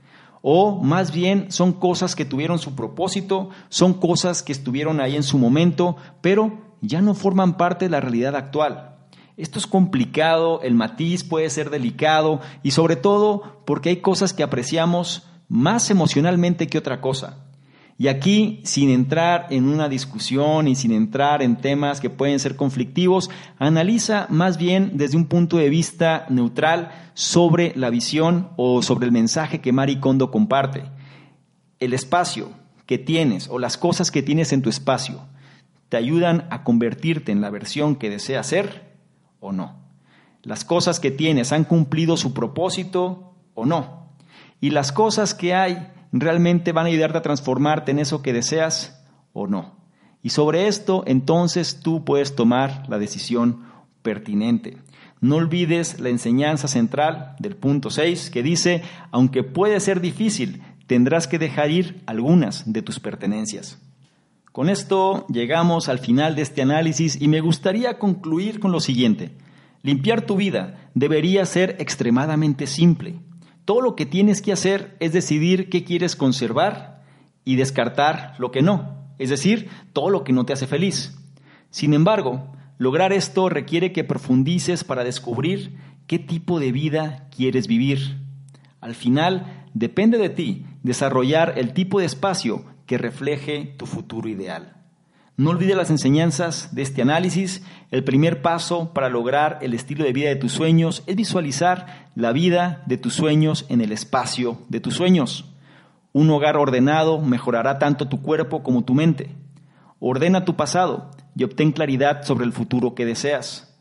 O 0.46 0.84
más 0.84 1.14
bien 1.14 1.52
son 1.52 1.72
cosas 1.72 2.18
que 2.18 2.26
tuvieron 2.26 2.60
su 2.60 2.76
propósito, 2.76 3.50
son 3.70 3.94
cosas 3.94 4.44
que 4.44 4.52
estuvieron 4.52 5.00
ahí 5.00 5.16
en 5.16 5.24
su 5.24 5.40
momento, 5.40 5.96
pero 6.20 6.60
ya 6.82 7.02
no 7.02 7.16
forman 7.16 7.56
parte 7.56 7.86
de 7.86 7.92
la 7.92 8.02
realidad 8.02 8.36
actual. 8.36 8.98
Esto 9.38 9.58
es 9.58 9.66
complicado, 9.66 10.62
el 10.62 10.76
matiz 10.76 11.24
puede 11.24 11.50
ser 11.50 11.70
delicado 11.70 12.42
y 12.62 12.72
sobre 12.72 12.98
todo 12.98 13.64
porque 13.66 13.90
hay 13.90 13.98
cosas 14.02 14.34
que 14.34 14.44
apreciamos 14.44 15.30
más 15.48 15.90
emocionalmente 15.90 16.68
que 16.68 16.78
otra 16.78 17.00
cosa. 17.00 17.43
Y 18.04 18.10
aquí, 18.10 18.60
sin 18.66 18.89
entrar 18.89 19.48
en 19.50 19.66
una 19.66 19.88
discusión 19.88 20.68
y 20.68 20.76
sin 20.76 20.92
entrar 20.92 21.42
en 21.42 21.56
temas 21.56 22.02
que 22.02 22.10
pueden 22.10 22.38
ser 22.38 22.58
conflictivos, 22.58 23.30
analiza 23.60 24.28
más 24.30 24.58
bien 24.58 24.92
desde 24.96 25.16
un 25.16 25.28
punto 25.28 25.56
de 25.56 25.70
vista 25.70 26.26
neutral 26.28 26.92
sobre 27.13 27.72
la 27.78 27.89
visión 27.89 28.50
o 28.58 28.82
sobre 28.82 29.06
el 29.06 29.13
mensaje 29.13 29.62
que 29.62 29.72
Mari 29.72 30.02
Kondo 30.02 30.32
comparte. 30.32 30.84
El 31.80 31.94
espacio 31.94 32.50
que 32.88 32.98
tienes 32.98 33.48
o 33.48 33.58
las 33.58 33.78
cosas 33.78 34.12
que 34.12 34.22
tienes 34.22 34.52
en 34.52 34.63
tu 34.63 34.70
espacio 34.70 35.22
te 35.88 35.96
ayudan 35.96 36.46
a 36.50 36.66
convertirte 36.66 37.32
en 37.32 37.39
la 37.39 37.52
versión 37.52 37.96
que 37.96 38.10
deseas 38.10 38.48
ser 38.48 38.98
o 39.39 39.54
no. 39.54 39.80
Las 40.42 40.66
cosas 40.66 41.00
que 41.00 41.12
tienes 41.12 41.54
han 41.54 41.63
cumplido 41.63 42.18
su 42.18 42.34
propósito 42.34 43.34
o 43.54 43.66
no. 43.66 44.10
Y 44.60 44.72
las 44.72 44.92
cosas 44.92 45.34
que 45.34 45.54
hay 45.54 45.88
realmente 46.13 46.71
van 46.71 46.86
a 46.86 46.89
ayudarte 46.89 47.17
a 47.17 47.23
transformarte 47.23 47.91
en 47.91 47.99
eso 47.99 48.21
que 48.21 48.34
deseas 48.34 49.04
o 49.34 49.47
no. 49.47 49.76
Y 50.21 50.30
sobre 50.30 50.67
esto 50.67 51.04
entonces 51.06 51.82
tú 51.82 52.06
puedes 52.06 52.36
tomar 52.36 52.86
la 52.88 52.97
decisión 52.97 53.65
pertinente. 54.04 54.78
No 55.19 55.38
olvides 55.38 55.99
la 55.99 56.10
enseñanza 56.10 56.67
central 56.67 57.36
del 57.39 57.56
punto 57.56 57.89
6 57.89 58.30
que 58.30 58.43
dice, 58.43 58.84
aunque 59.12 59.43
puede 59.43 59.80
ser 59.80 60.02
difícil, 60.02 60.62
tendrás 60.88 61.28
que 61.28 61.39
dejar 61.39 61.71
ir 61.71 62.04
algunas 62.06 62.71
de 62.71 62.82
tus 62.82 62.99
pertenencias. 62.99 63.80
Con 64.52 64.69
esto 64.69 65.26
llegamos 65.30 65.89
al 65.89 65.99
final 65.99 66.36
de 66.36 66.43
este 66.43 66.62
análisis 66.62 67.19
y 67.19 67.28
me 67.28 67.41
gustaría 67.41 67.97
concluir 67.97 68.60
con 68.60 68.71
lo 68.71 68.80
siguiente. 68.80 69.32
Limpiar 69.82 70.21
tu 70.21 70.36
vida 70.36 70.89
debería 70.93 71.45
ser 71.45 71.76
extremadamente 71.80 72.67
simple. 72.67 73.15
Todo 73.65 73.82
lo 73.82 73.95
que 73.95 74.06
tienes 74.06 74.41
que 74.41 74.52
hacer 74.52 74.95
es 74.99 75.13
decidir 75.13 75.69
qué 75.69 75.84
quieres 75.84 76.15
conservar 76.15 77.04
y 77.45 77.56
descartar 77.56 78.36
lo 78.38 78.52
que 78.52 78.62
no, 78.62 78.97
es 79.19 79.30
decir, 79.30 79.69
todo 79.93 80.10
lo 80.10 80.23
que 80.23 80.34
no 80.34 80.45
te 80.45 80.54
hace 80.54 80.67
feliz. 80.67 81.17
Sin 81.69 81.93
embargo, 81.93 82.52
lograr 82.78 83.13
esto 83.13 83.49
requiere 83.49 83.93
que 83.93 84.04
profundices 84.04 84.84
para 84.84 85.04
descubrir 85.04 85.78
qué 86.08 86.19
tipo 86.19 86.60
de 86.60 86.71
vida 86.71 87.30
quieres 87.36 87.67
vivir. 87.67 88.19
Al 88.82 88.95
final, 88.95 89.67
depende 89.73 90.17
de 90.17 90.30
ti 90.30 90.65
desarrollar 90.84 91.54
el 91.58 91.73
tipo 91.73 91.99
de 91.99 92.06
espacio 92.06 92.65
que 92.86 92.97
refleje 92.97 93.73
tu 93.78 93.86
futuro 93.86 94.28
ideal. 94.28 94.73
No 95.36 95.49
olvides 95.49 95.76
las 95.76 95.89
enseñanzas 95.89 96.76
de 96.76 96.84
este 96.84 97.02
análisis. 97.02 97.63
El 97.89 98.04
primer 98.04 98.43
paso 98.43 98.93
para 98.93 99.10
lograr 99.10 99.58
el 99.62 99.73
estilo 99.73 100.04
de 100.04 100.13
vida 100.13 100.30
de 100.30 100.36
tus 100.36 100.52
sueños 100.52 101.02
es 101.08 101.15
visualizar 101.15 102.03
la 102.15 102.32
vida 102.32 102.84
de 102.86 102.97
tus 102.97 103.13
sueños 103.13 103.65
en 103.69 103.82
el 103.82 103.91
espacio 103.91 104.60
de 104.69 104.80
tus 104.80 104.95
sueños. 104.95 105.45
Un 106.12 106.30
hogar 106.30 106.58
ordenado 106.58 107.19
mejorará 107.19 107.80
tanto 107.80 108.08
tu 108.08 108.21
cuerpo 108.21 108.62
como 108.62 108.84
tu 108.84 108.93
mente. 108.93 109.36
Ordena 109.99 110.45
tu 110.45 110.56
pasado 110.56 111.10
y 111.36 111.43
obtén 111.43 111.71
claridad 111.71 112.23
sobre 112.23 112.45
el 112.45 112.54
futuro 112.54 112.93
que 112.93 113.06
deseas. 113.06 113.76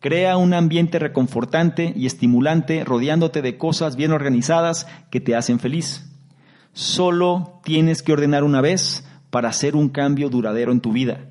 Crea 0.00 0.36
un 0.36 0.52
ambiente 0.52 0.98
reconfortante 0.98 1.92
y 1.96 2.06
estimulante 2.06 2.84
rodeándote 2.84 3.42
de 3.42 3.56
cosas 3.56 3.96
bien 3.96 4.12
organizadas 4.12 4.86
que 5.10 5.20
te 5.20 5.34
hacen 5.34 5.58
feliz. 5.58 6.10
Solo 6.72 7.60
tienes 7.64 8.02
que 8.02 8.12
ordenar 8.12 8.44
una 8.44 8.60
vez 8.60 9.06
para 9.30 9.48
hacer 9.48 9.76
un 9.76 9.88
cambio 9.88 10.28
duradero 10.28 10.72
en 10.72 10.80
tu 10.80 10.92
vida. 10.92 11.26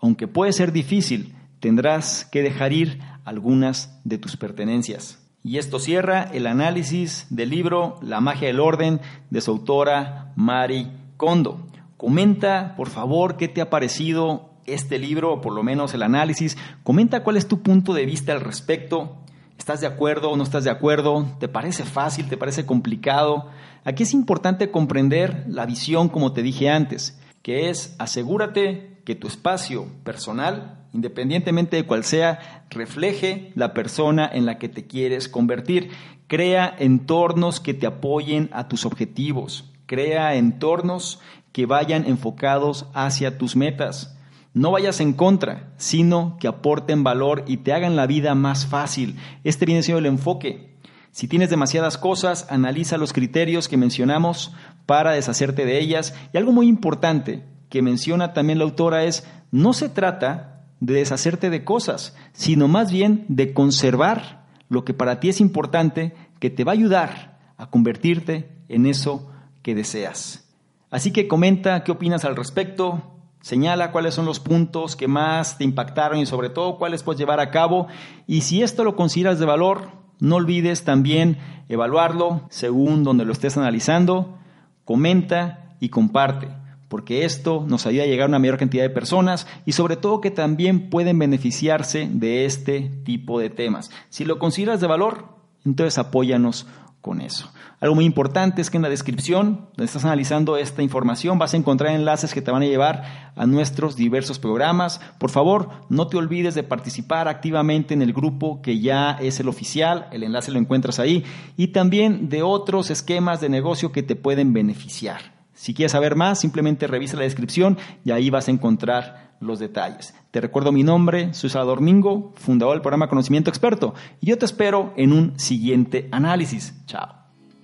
Aunque 0.00 0.28
puede 0.28 0.52
ser 0.52 0.72
difícil, 0.72 1.34
tendrás 1.60 2.24
que 2.30 2.42
dejar 2.42 2.72
ir 2.72 3.00
algunas 3.24 4.00
de 4.04 4.18
tus 4.18 4.36
pertenencias. 4.36 5.25
Y 5.46 5.58
esto 5.58 5.78
cierra 5.78 6.22
el 6.22 6.48
análisis 6.48 7.28
del 7.30 7.50
libro 7.50 8.00
La 8.02 8.20
magia 8.20 8.48
del 8.48 8.58
orden 8.58 9.00
de 9.30 9.40
su 9.40 9.52
autora 9.52 10.32
Mari 10.34 10.90
Kondo. 11.16 11.68
Comenta, 11.96 12.74
por 12.76 12.88
favor, 12.88 13.36
qué 13.36 13.46
te 13.46 13.60
ha 13.60 13.70
parecido 13.70 14.50
este 14.66 14.98
libro, 14.98 15.34
o 15.34 15.40
por 15.40 15.52
lo 15.52 15.62
menos 15.62 15.94
el 15.94 16.02
análisis. 16.02 16.58
Comenta 16.82 17.22
cuál 17.22 17.36
es 17.36 17.46
tu 17.46 17.62
punto 17.62 17.94
de 17.94 18.06
vista 18.06 18.32
al 18.32 18.40
respecto. 18.40 19.18
¿Estás 19.56 19.80
de 19.80 19.86
acuerdo 19.86 20.32
o 20.32 20.36
no 20.36 20.42
estás 20.42 20.64
de 20.64 20.70
acuerdo? 20.70 21.24
¿Te 21.38 21.46
parece 21.46 21.84
fácil? 21.84 22.28
¿Te 22.28 22.36
parece 22.36 22.66
complicado? 22.66 23.48
Aquí 23.84 24.02
es 24.02 24.14
importante 24.14 24.72
comprender 24.72 25.44
la 25.46 25.64
visión, 25.64 26.08
como 26.08 26.32
te 26.32 26.42
dije 26.42 26.70
antes 26.70 27.20
que 27.46 27.70
es 27.70 27.94
asegúrate 28.00 28.98
que 29.04 29.14
tu 29.14 29.28
espacio 29.28 29.86
personal, 30.02 30.85
independientemente 30.96 31.76
de 31.76 31.84
cuál 31.84 32.04
sea, 32.04 32.64
refleje 32.70 33.52
la 33.54 33.74
persona 33.74 34.28
en 34.32 34.46
la 34.46 34.58
que 34.58 34.70
te 34.70 34.86
quieres 34.86 35.28
convertir. 35.28 35.90
Crea 36.26 36.74
entornos 36.78 37.60
que 37.60 37.74
te 37.74 37.86
apoyen 37.86 38.48
a 38.52 38.66
tus 38.66 38.86
objetivos. 38.86 39.70
Crea 39.84 40.34
entornos 40.34 41.20
que 41.52 41.66
vayan 41.66 42.06
enfocados 42.06 42.86
hacia 42.94 43.36
tus 43.36 43.56
metas. 43.56 44.18
No 44.54 44.70
vayas 44.70 45.00
en 45.00 45.12
contra, 45.12 45.74
sino 45.76 46.38
que 46.40 46.48
aporten 46.48 47.04
valor 47.04 47.44
y 47.46 47.58
te 47.58 47.74
hagan 47.74 47.94
la 47.94 48.06
vida 48.06 48.34
más 48.34 48.66
fácil. 48.66 49.16
Este 49.44 49.66
viene 49.66 49.82
siendo 49.82 49.98
el 49.98 50.06
enfoque. 50.06 50.78
Si 51.10 51.28
tienes 51.28 51.50
demasiadas 51.50 51.98
cosas, 51.98 52.46
analiza 52.48 52.96
los 52.96 53.12
criterios 53.12 53.68
que 53.68 53.76
mencionamos 53.76 54.54
para 54.86 55.12
deshacerte 55.12 55.66
de 55.66 55.78
ellas. 55.78 56.14
Y 56.32 56.38
algo 56.38 56.52
muy 56.52 56.68
importante 56.68 57.44
que 57.68 57.82
menciona 57.82 58.32
también 58.32 58.58
la 58.58 58.64
autora 58.64 59.04
es, 59.04 59.26
no 59.50 59.74
se 59.74 59.90
trata 59.90 60.55
de 60.80 60.94
deshacerte 60.94 61.50
de 61.50 61.64
cosas, 61.64 62.16
sino 62.32 62.68
más 62.68 62.92
bien 62.92 63.24
de 63.28 63.52
conservar 63.52 64.44
lo 64.68 64.84
que 64.84 64.94
para 64.94 65.20
ti 65.20 65.28
es 65.28 65.40
importante 65.40 66.14
que 66.38 66.50
te 66.50 66.64
va 66.64 66.72
a 66.72 66.74
ayudar 66.74 67.38
a 67.56 67.70
convertirte 67.70 68.50
en 68.68 68.86
eso 68.86 69.30
que 69.62 69.74
deseas. 69.74 70.48
Así 70.90 71.12
que 71.12 71.28
comenta 71.28 71.82
qué 71.84 71.92
opinas 71.92 72.24
al 72.24 72.36
respecto, 72.36 73.02
señala 73.40 73.92
cuáles 73.92 74.14
son 74.14 74.26
los 74.26 74.40
puntos 74.40 74.96
que 74.96 75.08
más 75.08 75.58
te 75.58 75.64
impactaron 75.64 76.18
y 76.18 76.26
sobre 76.26 76.50
todo 76.50 76.78
cuáles 76.78 77.02
puedes 77.02 77.18
llevar 77.18 77.40
a 77.40 77.50
cabo 77.50 77.86
y 78.26 78.42
si 78.42 78.62
esto 78.62 78.84
lo 78.84 78.96
consideras 78.96 79.38
de 79.38 79.46
valor, 79.46 79.90
no 80.18 80.36
olvides 80.36 80.84
también 80.84 81.38
evaluarlo 81.68 82.42
según 82.50 83.04
donde 83.04 83.24
lo 83.24 83.32
estés 83.32 83.56
analizando, 83.56 84.38
comenta 84.84 85.76
y 85.80 85.88
comparte 85.88 86.48
porque 86.88 87.24
esto 87.24 87.64
nos 87.66 87.86
ayuda 87.86 88.04
a 88.04 88.06
llegar 88.06 88.26
a 88.26 88.28
una 88.28 88.38
mayor 88.38 88.58
cantidad 88.58 88.82
de 88.82 88.90
personas 88.90 89.46
y 89.64 89.72
sobre 89.72 89.96
todo 89.96 90.20
que 90.20 90.30
también 90.30 90.90
pueden 90.90 91.18
beneficiarse 91.18 92.08
de 92.10 92.44
este 92.44 92.90
tipo 93.04 93.38
de 93.40 93.50
temas. 93.50 93.90
Si 94.08 94.24
lo 94.24 94.38
consideras 94.38 94.80
de 94.80 94.86
valor, 94.86 95.36
entonces 95.64 95.98
apóyanos 95.98 96.66
con 97.06 97.20
eso. 97.20 97.52
Algo 97.78 97.94
muy 97.94 98.04
importante 98.04 98.60
es 98.60 98.68
que 98.68 98.78
en 98.78 98.82
la 98.82 98.88
descripción, 98.88 99.68
donde 99.76 99.84
estás 99.84 100.04
analizando 100.04 100.56
esta 100.56 100.82
información, 100.82 101.38
vas 101.38 101.54
a 101.54 101.56
encontrar 101.56 101.94
enlaces 101.94 102.34
que 102.34 102.42
te 102.42 102.50
van 102.50 102.62
a 102.62 102.66
llevar 102.66 103.32
a 103.36 103.46
nuestros 103.46 103.94
diversos 103.94 104.40
programas. 104.40 105.00
Por 105.18 105.30
favor, 105.30 105.68
no 105.88 106.08
te 106.08 106.16
olvides 106.16 106.56
de 106.56 106.64
participar 106.64 107.28
activamente 107.28 107.94
en 107.94 108.02
el 108.02 108.12
grupo 108.12 108.60
que 108.60 108.80
ya 108.80 109.12
es 109.20 109.38
el 109.38 109.48
oficial, 109.48 110.08
el 110.10 110.24
enlace 110.24 110.50
lo 110.50 110.58
encuentras 110.58 110.98
ahí, 110.98 111.22
y 111.56 111.68
también 111.68 112.28
de 112.28 112.42
otros 112.42 112.90
esquemas 112.90 113.40
de 113.40 113.50
negocio 113.50 113.92
que 113.92 114.02
te 114.02 114.16
pueden 114.16 114.52
beneficiar. 114.52 115.35
Si 115.56 115.72
quieres 115.72 115.92
saber 115.92 116.16
más, 116.16 116.38
simplemente 116.38 116.86
revisa 116.86 117.16
la 117.16 117.22
descripción 117.22 117.78
y 118.04 118.10
ahí 118.10 118.28
vas 118.28 118.46
a 118.46 118.50
encontrar 118.50 119.36
los 119.40 119.58
detalles. 119.58 120.14
Te 120.30 120.42
recuerdo 120.42 120.70
mi 120.70 120.82
nombre, 120.82 121.32
soy 121.32 121.48
Salvador 121.48 121.80
Mingo, 121.80 122.34
fundador 122.36 122.74
del 122.74 122.82
programa 122.82 123.08
Conocimiento 123.08 123.48
Experto, 123.48 123.94
y 124.20 124.26
yo 124.26 124.36
te 124.36 124.44
espero 124.44 124.92
en 124.96 125.14
un 125.14 125.38
siguiente 125.40 126.08
análisis. 126.12 126.74
Chao. 126.84 127.08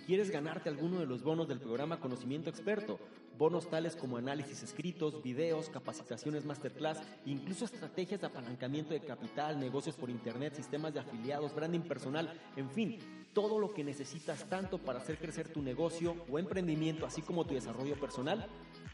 ¿Quieres 0.07 0.30
ganarte 0.30 0.70
alguno 0.70 1.01
de 1.01 1.07
los 1.07 1.22
bonos 1.22 1.49
del 1.49 1.61
programa 1.61 2.01
Conocimiento 2.01 2.49
Experto? 2.49 2.99
Bonos 3.38 3.68
tales 3.68 3.95
como 3.95 4.16
análisis 4.16 4.62
escritos, 4.62 5.22
videos, 5.22 5.68
capacitaciones 5.68 6.47
masterclass, 6.47 6.99
incluso 7.26 7.66
estrategias 7.66 8.22
de 8.22 8.26
apalancamiento 8.26 8.95
de 8.95 9.01
capital, 9.01 9.61
negocios 9.61 9.97
por 9.97 10.09
internet, 10.09 10.55
sistemas 10.55 10.95
de 10.95 11.01
afiliados, 11.01 11.55
branding 11.55 11.80
personal, 11.80 12.32
en 12.57 12.70
fin, 12.70 12.99
todo 13.32 13.58
lo 13.58 13.72
que 13.72 13.84
necesitas 13.84 14.48
tanto 14.48 14.78
para 14.78 14.98
hacer 14.98 15.18
crecer 15.18 15.48
tu 15.48 15.62
negocio 15.62 16.16
o 16.30 16.38
emprendimiento, 16.38 17.06
así 17.06 17.22
como 17.22 17.44
tu 17.44 17.54
desarrollo 17.54 17.98
personal. 17.98 18.46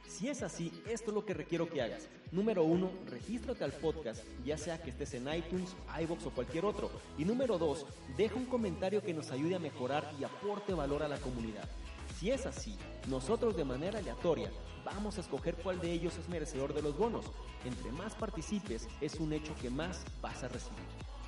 Si 0.08 0.28
es 0.28 0.42
así, 0.42 0.72
esto 0.88 1.10
es 1.10 1.14
lo 1.14 1.24
que 1.24 1.34
requiero 1.34 1.68
que 1.68 1.82
hagas. 1.82 2.08
Número 2.32 2.64
uno, 2.64 2.90
regístrate 3.06 3.64
al 3.64 3.72
podcast, 3.72 4.24
ya 4.44 4.56
sea 4.56 4.80
que 4.82 4.90
estés 4.90 5.14
en 5.14 5.32
iTunes, 5.32 5.76
iBox 6.00 6.26
o 6.26 6.30
cualquier 6.30 6.64
otro. 6.64 6.90
Y 7.18 7.24
número 7.24 7.58
dos, 7.58 7.84
deja 8.16 8.36
un 8.36 8.46
comentario 8.46 9.02
que 9.02 9.12
nos 9.12 9.30
ayude 9.30 9.56
a 9.56 9.60
mejorar 9.60 10.10
y 10.18 10.24
aporte 10.24 10.72
valor 10.72 11.02
a 11.02 11.08
la 11.08 11.18
comunidad. 11.18 11.68
Si 12.18 12.30
es 12.30 12.46
así, 12.46 12.76
nosotros 13.08 13.56
de 13.56 13.64
manera 13.64 13.98
aleatoria 13.98 14.50
vamos 14.84 15.18
a 15.18 15.20
escoger 15.20 15.54
cuál 15.56 15.80
de 15.80 15.92
ellos 15.92 16.16
es 16.16 16.28
merecedor 16.28 16.72
de 16.72 16.82
los 16.82 16.96
bonos. 16.96 17.26
Entre 17.64 17.92
más 17.92 18.14
participes, 18.14 18.88
es 19.00 19.16
un 19.16 19.32
hecho 19.32 19.54
que 19.60 19.68
más 19.70 20.04
vas 20.22 20.42
a 20.42 20.48
recibir. 20.48 20.86